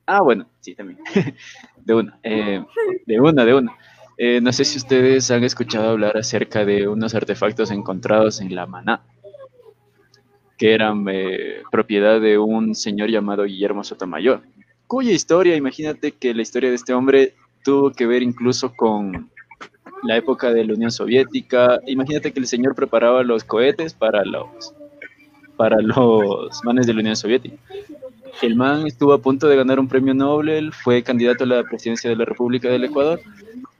[0.08, 1.00] Ah, bueno, sí, también.
[1.86, 2.64] De una, eh,
[3.06, 3.72] de una, de una.
[4.18, 8.66] Eh, no sé si ustedes han escuchado hablar acerca de unos artefactos encontrados en la
[8.66, 9.02] Maná,
[10.58, 14.42] que eran eh, propiedad de un señor llamado Guillermo Sotomayor,
[14.88, 17.34] cuya historia, imagínate que la historia de este hombre
[17.64, 19.30] tuvo que ver incluso con
[20.04, 21.80] la época de la Unión Soviética.
[21.88, 24.74] Imagínate que el señor preparaba los cohetes para los,
[25.58, 27.58] para los manes de la Unión Soviética.
[28.42, 32.10] El man estuvo a punto de ganar un premio Nobel, fue candidato a la presidencia
[32.10, 33.20] de la República del Ecuador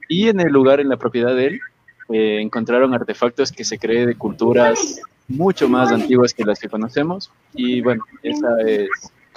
[0.08, 1.60] y en el lugar, en la propiedad de él,
[2.08, 7.30] eh, encontraron artefactos que se cree de culturas mucho más antiguas que las que conocemos
[7.54, 8.88] y bueno, esa es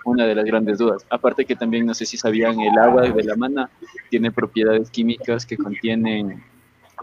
[0.06, 1.06] una de las grandes dudas.
[1.10, 3.70] Aparte que también no sé si sabían, el agua de la mana
[4.10, 6.44] tiene propiedades químicas que contienen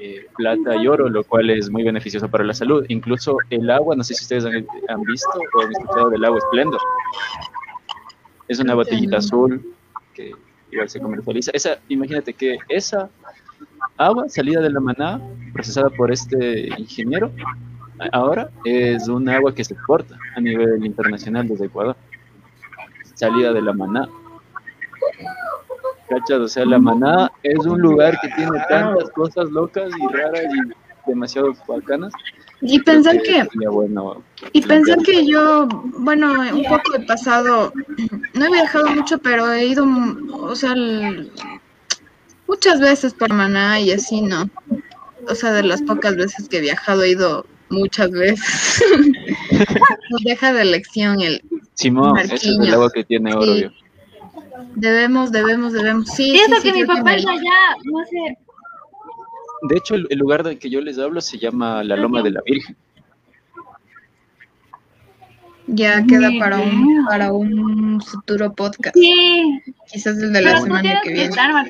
[0.00, 2.84] eh, plata y oro, lo cual es muy beneficioso para la salud.
[2.88, 6.40] Incluso el agua, no sé si ustedes han, han visto o han escuchado del agua
[6.40, 6.80] Splendor.
[8.48, 9.74] Es una botellita azul
[10.14, 10.32] que
[10.70, 11.50] igual se comercializa.
[11.52, 13.10] Esa, imagínate que esa
[13.96, 15.20] agua salida de la maná,
[15.52, 17.32] procesada por este ingeniero,
[18.12, 21.96] ahora es un agua que se exporta a nivel internacional desde Ecuador.
[23.14, 24.08] Salida de la maná.
[26.08, 26.38] ¿Cachas?
[26.38, 31.08] O sea, la maná es un lugar que tiene tantas cosas locas y raras y
[31.10, 32.12] demasiado bacanas.
[32.60, 34.22] Y pensar que, bueno
[34.52, 35.68] y pensar que yo,
[35.98, 37.72] bueno, un poco he pasado,
[38.34, 39.86] no he viajado mucho, pero he ido,
[40.32, 41.30] o sea, el-
[42.46, 44.48] muchas veces por Maná y así, ¿no?
[45.28, 48.82] O sea, de las pocas veces que he viajado, he ido muchas veces.
[50.10, 51.42] Nos deja de lección el,
[51.74, 53.54] Simón, ese es el agua que tiene oro.
[53.54, 53.66] Sí.
[54.76, 56.08] debemos, debemos, debemos.
[56.10, 58.38] Sí, Y eso sí, sí, que mi papá es allá, no sé.
[59.68, 62.30] De hecho, el, el lugar del que yo les hablo se llama la Loma de
[62.30, 62.76] la Virgen.
[65.68, 69.60] Ya queda para un, para un futuro podcast, Sí,
[69.92, 71.24] quizás el de la pero semana que viene.
[71.24, 71.66] estar.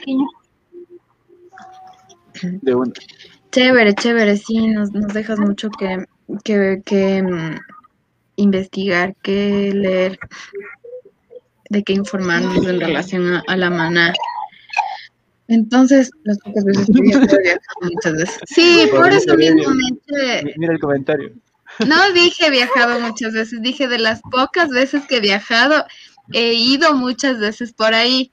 [2.43, 2.93] De un,
[3.57, 6.05] Chévere, chévere, sí, nos, nos dejas mucho que,
[6.45, 7.59] que, que mm,
[8.37, 10.19] investigar, que leer,
[11.71, 14.13] de qué informarnos en relación a, a la maná.
[15.49, 18.41] Entonces, las pocas veces que viajado muchas veces.
[18.45, 21.33] Sí, por eso mismo me mira el comentario.
[21.87, 25.87] No dije viajado muchas veces, dije de las pocas veces que he viajado,
[26.35, 28.31] he ido muchas veces por ahí.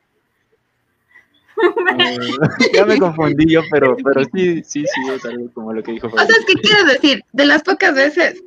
[2.74, 6.08] Ya me confundí yo, pero, pero sí, sí, sí, es algo como lo que dijo
[6.08, 8.42] O sea, es que quiero decir, de las pocas veces,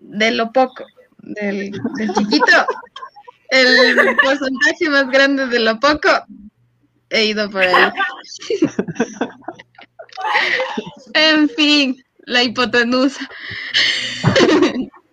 [0.00, 0.84] de lo poco,
[1.18, 2.66] del, del chiquito,
[3.50, 6.08] el porcentaje más grande de lo poco,
[7.10, 7.72] he ido por ahí.
[11.14, 13.28] En fin, la hipotenusa.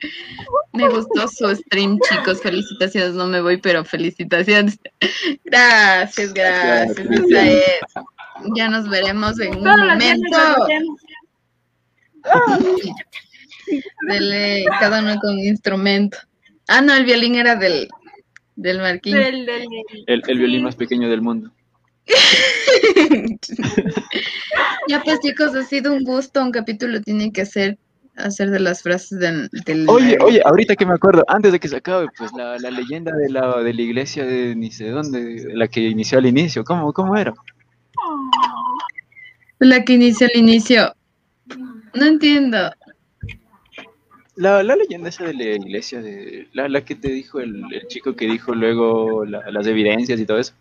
[0.74, 2.42] Me gustó su stream, chicos.
[2.42, 3.14] Felicitaciones.
[3.14, 4.80] No me voy, pero felicitaciones.
[5.46, 6.98] Gracias, gracias.
[8.56, 10.38] Ya nos veremos en un momento.
[14.08, 16.18] Dele cada uno con un instrumento.
[16.68, 17.88] Ah, no, el violín era del,
[18.56, 19.14] del Marquín.
[19.16, 21.52] Del- del- del- El, el violín más pequeño del mundo.
[24.88, 26.42] ya pues chicos, ha sido un gusto.
[26.42, 27.78] Un capítulo tiene que ser
[28.18, 29.50] hacer de las frases del...
[29.66, 32.72] del- Oye, oye, ahorita que me acuerdo, antes de que se acabe, pues la, la
[32.72, 36.26] leyenda de la, de la iglesia de ni sé dónde, de la que inició al
[36.26, 37.34] inicio, ¿cómo, cómo era?
[39.60, 40.94] La que inicia el inicio.
[41.94, 42.72] No entiendo.
[44.36, 47.88] La, la leyenda esa de la iglesia, de la, la que te dijo el, el
[47.88, 50.54] chico que dijo luego la- las evidencias y todo eso.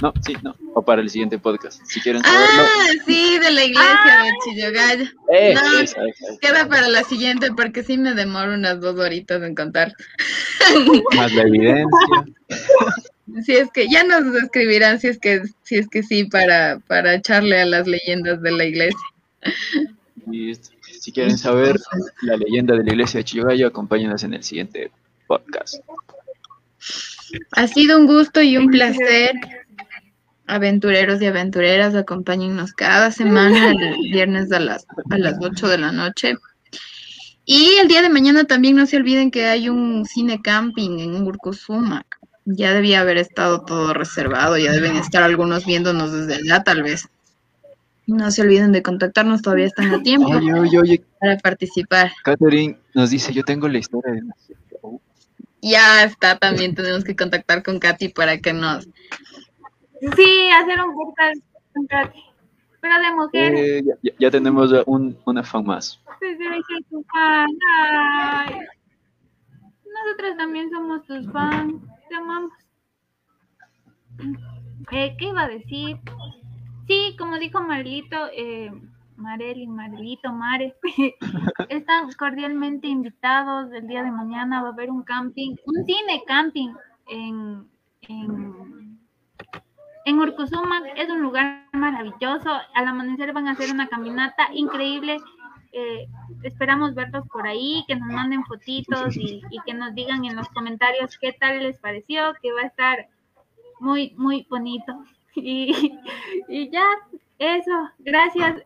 [0.00, 0.54] No, sí, no.
[0.74, 1.82] O para el siguiente podcast.
[1.84, 2.62] Si quieren saberlo.
[2.62, 5.04] Ah, sí, de la iglesia de Chillogallo.
[5.32, 5.78] eh, no.
[5.78, 6.38] esa, esa, esa.
[6.40, 9.92] Queda para la siguiente porque sí me demoro unas dos horitas en contar.
[11.16, 11.88] Más la evidencia.
[13.44, 17.14] Si es que ya nos escribirán si es que si es que sí para para
[17.14, 18.98] echarle a las leyendas de la iglesia.
[20.32, 21.78] Y esto, si quieren saber
[22.22, 24.90] la leyenda de la iglesia de Chillogallo, acompáñenos en el siguiente
[25.28, 25.76] podcast.
[27.52, 29.30] Ha sido un gusto y un placer.
[30.50, 35.92] Aventureros y aventureras, acompáñennos cada semana el viernes a las, a las 8 de la
[35.92, 36.34] noche.
[37.44, 41.22] Y el día de mañana también no se olviden que hay un cine camping en
[41.22, 42.18] Urcuzumac.
[42.44, 47.08] Ya debía haber estado todo reservado, ya deben estar algunos viéndonos desde allá tal vez.
[48.06, 52.10] No se olviden de contactarnos, todavía están a tiempo Oye, oye, oye, para participar.
[52.24, 54.22] Catherine nos dice, yo tengo la historia de...
[55.62, 58.88] Ya está, también tenemos que contactar con Katy para que nos...
[60.00, 61.42] Sí, hacer un podcast.
[62.80, 63.60] Pero de mujeres.
[63.60, 66.00] Eh, ya, tenemos un, una fan más.
[69.84, 71.74] Nosotros también somos tus fans.
[72.08, 72.52] Te amamos.
[74.92, 75.98] Eh, ¿Qué iba a decir?
[76.86, 78.72] Sí, como dijo Marlito, eh,
[79.16, 80.74] Mareli, Marlito, Mare,
[81.68, 83.70] están cordialmente invitados.
[83.72, 86.70] El día de mañana va a haber un camping, un cine camping
[87.08, 87.68] en,
[88.08, 88.79] en,
[90.04, 90.84] en Urcuzumac.
[90.96, 92.50] Es un lugar maravilloso.
[92.74, 95.18] Al amanecer van a hacer una caminata increíble.
[95.72, 96.06] Eh,
[96.42, 100.48] esperamos verlos por ahí, que nos manden fotitos y, y que nos digan en los
[100.48, 103.08] comentarios qué tal les pareció, que va a estar
[103.80, 104.92] muy, muy bonito.
[105.36, 105.96] Y,
[106.48, 106.84] y ya,
[107.38, 107.70] eso,
[108.00, 108.62] gracias.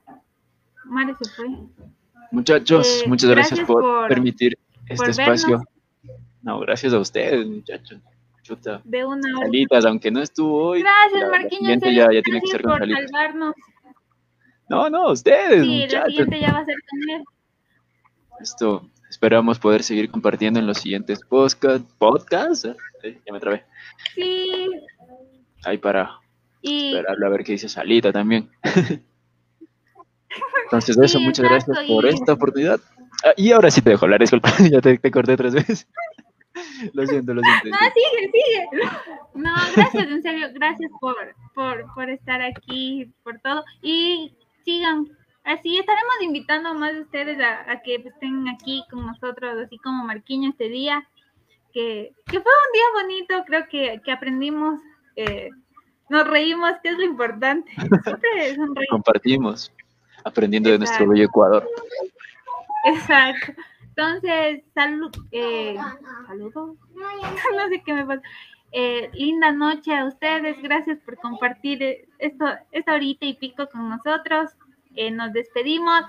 [0.86, 1.46] Mare se fue.
[2.30, 5.48] Muchachos, Eh, muchas gracias, gracias por, por- permitir este por espacio.
[5.58, 5.66] vernos.
[6.42, 8.00] No, gracias a ustedes, muchachos.
[8.44, 8.80] Chuta.
[8.84, 9.46] De una hora.
[9.46, 10.82] Salitas, aunque no estuvo hoy.
[10.82, 11.78] Gracias, Marquinhos.
[11.82, 13.10] ya, ya tiene que ser con Salitas.
[13.10, 13.54] salvarnos.
[14.68, 17.24] No, no, ustedes, Sí, la siguiente ya va a ser con él.
[18.40, 22.66] Esto, esperamos poder seguir compartiendo en los siguientes podcast, podcasts.
[23.02, 23.18] ¿eh?
[23.26, 23.64] Ya me trabé.
[24.14, 24.70] Sí.
[25.64, 26.18] Ahí para
[26.60, 28.50] Y esperarlo a ver qué dice Salita también.
[30.64, 32.80] Entonces, eso, Sí, muchas exacto, gracias por y- esta oportunidad.
[33.24, 35.86] Ah, y ahora sí te dejo hablar, disculpa, ya te, te corté tres veces.
[36.92, 37.68] Lo siento, lo siento.
[37.68, 38.66] No, sigue, sigue.
[39.34, 41.16] No, gracias, en serio, gracias por,
[41.54, 43.64] por, por estar aquí, por todo.
[43.82, 44.34] Y
[44.64, 45.08] sigan,
[45.44, 49.78] así estaremos invitando a más de ustedes a, a que estén aquí con nosotros, así
[49.78, 51.06] como Marquiño este día,
[51.72, 54.80] que, que fue un día bonito, creo que, que aprendimos,
[55.16, 55.50] eh,
[56.08, 57.70] nos reímos, que es lo importante.
[58.54, 58.86] Siempre.
[58.90, 59.72] Compartimos,
[60.24, 61.68] aprendiendo de nuestro bello Ecuador.
[62.84, 63.52] Exacto.
[63.96, 65.76] Entonces, salud, eh,
[66.26, 66.76] saludos.
[66.94, 68.22] no sé qué me pasa.
[68.72, 70.60] Eh, linda noche a ustedes.
[70.62, 74.50] Gracias por compartir eh, esto, esta horita y pico con nosotros.
[74.96, 76.02] Eh, nos despedimos.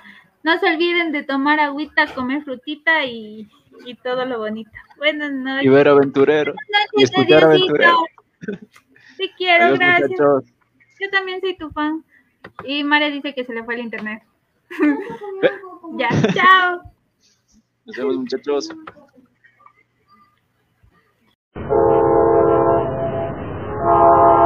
[0.44, 3.48] No se olviden de tomar agüita, comer frutita y,
[3.86, 4.72] y todo lo bonito.
[4.98, 5.72] Buenas Y noches.
[5.72, 6.54] ver aventurero.
[6.94, 7.46] y Diosito.
[7.46, 7.98] aventurero.
[9.18, 10.10] Te quiero, Adiós, gracias.
[10.12, 10.54] muchachos.
[11.00, 12.04] Yo también soy tu fan.
[12.64, 14.24] Y María dice que se le fue el internet.
[15.98, 16.95] ya, chao.
[17.86, 18.70] Nos vemos, muchachos.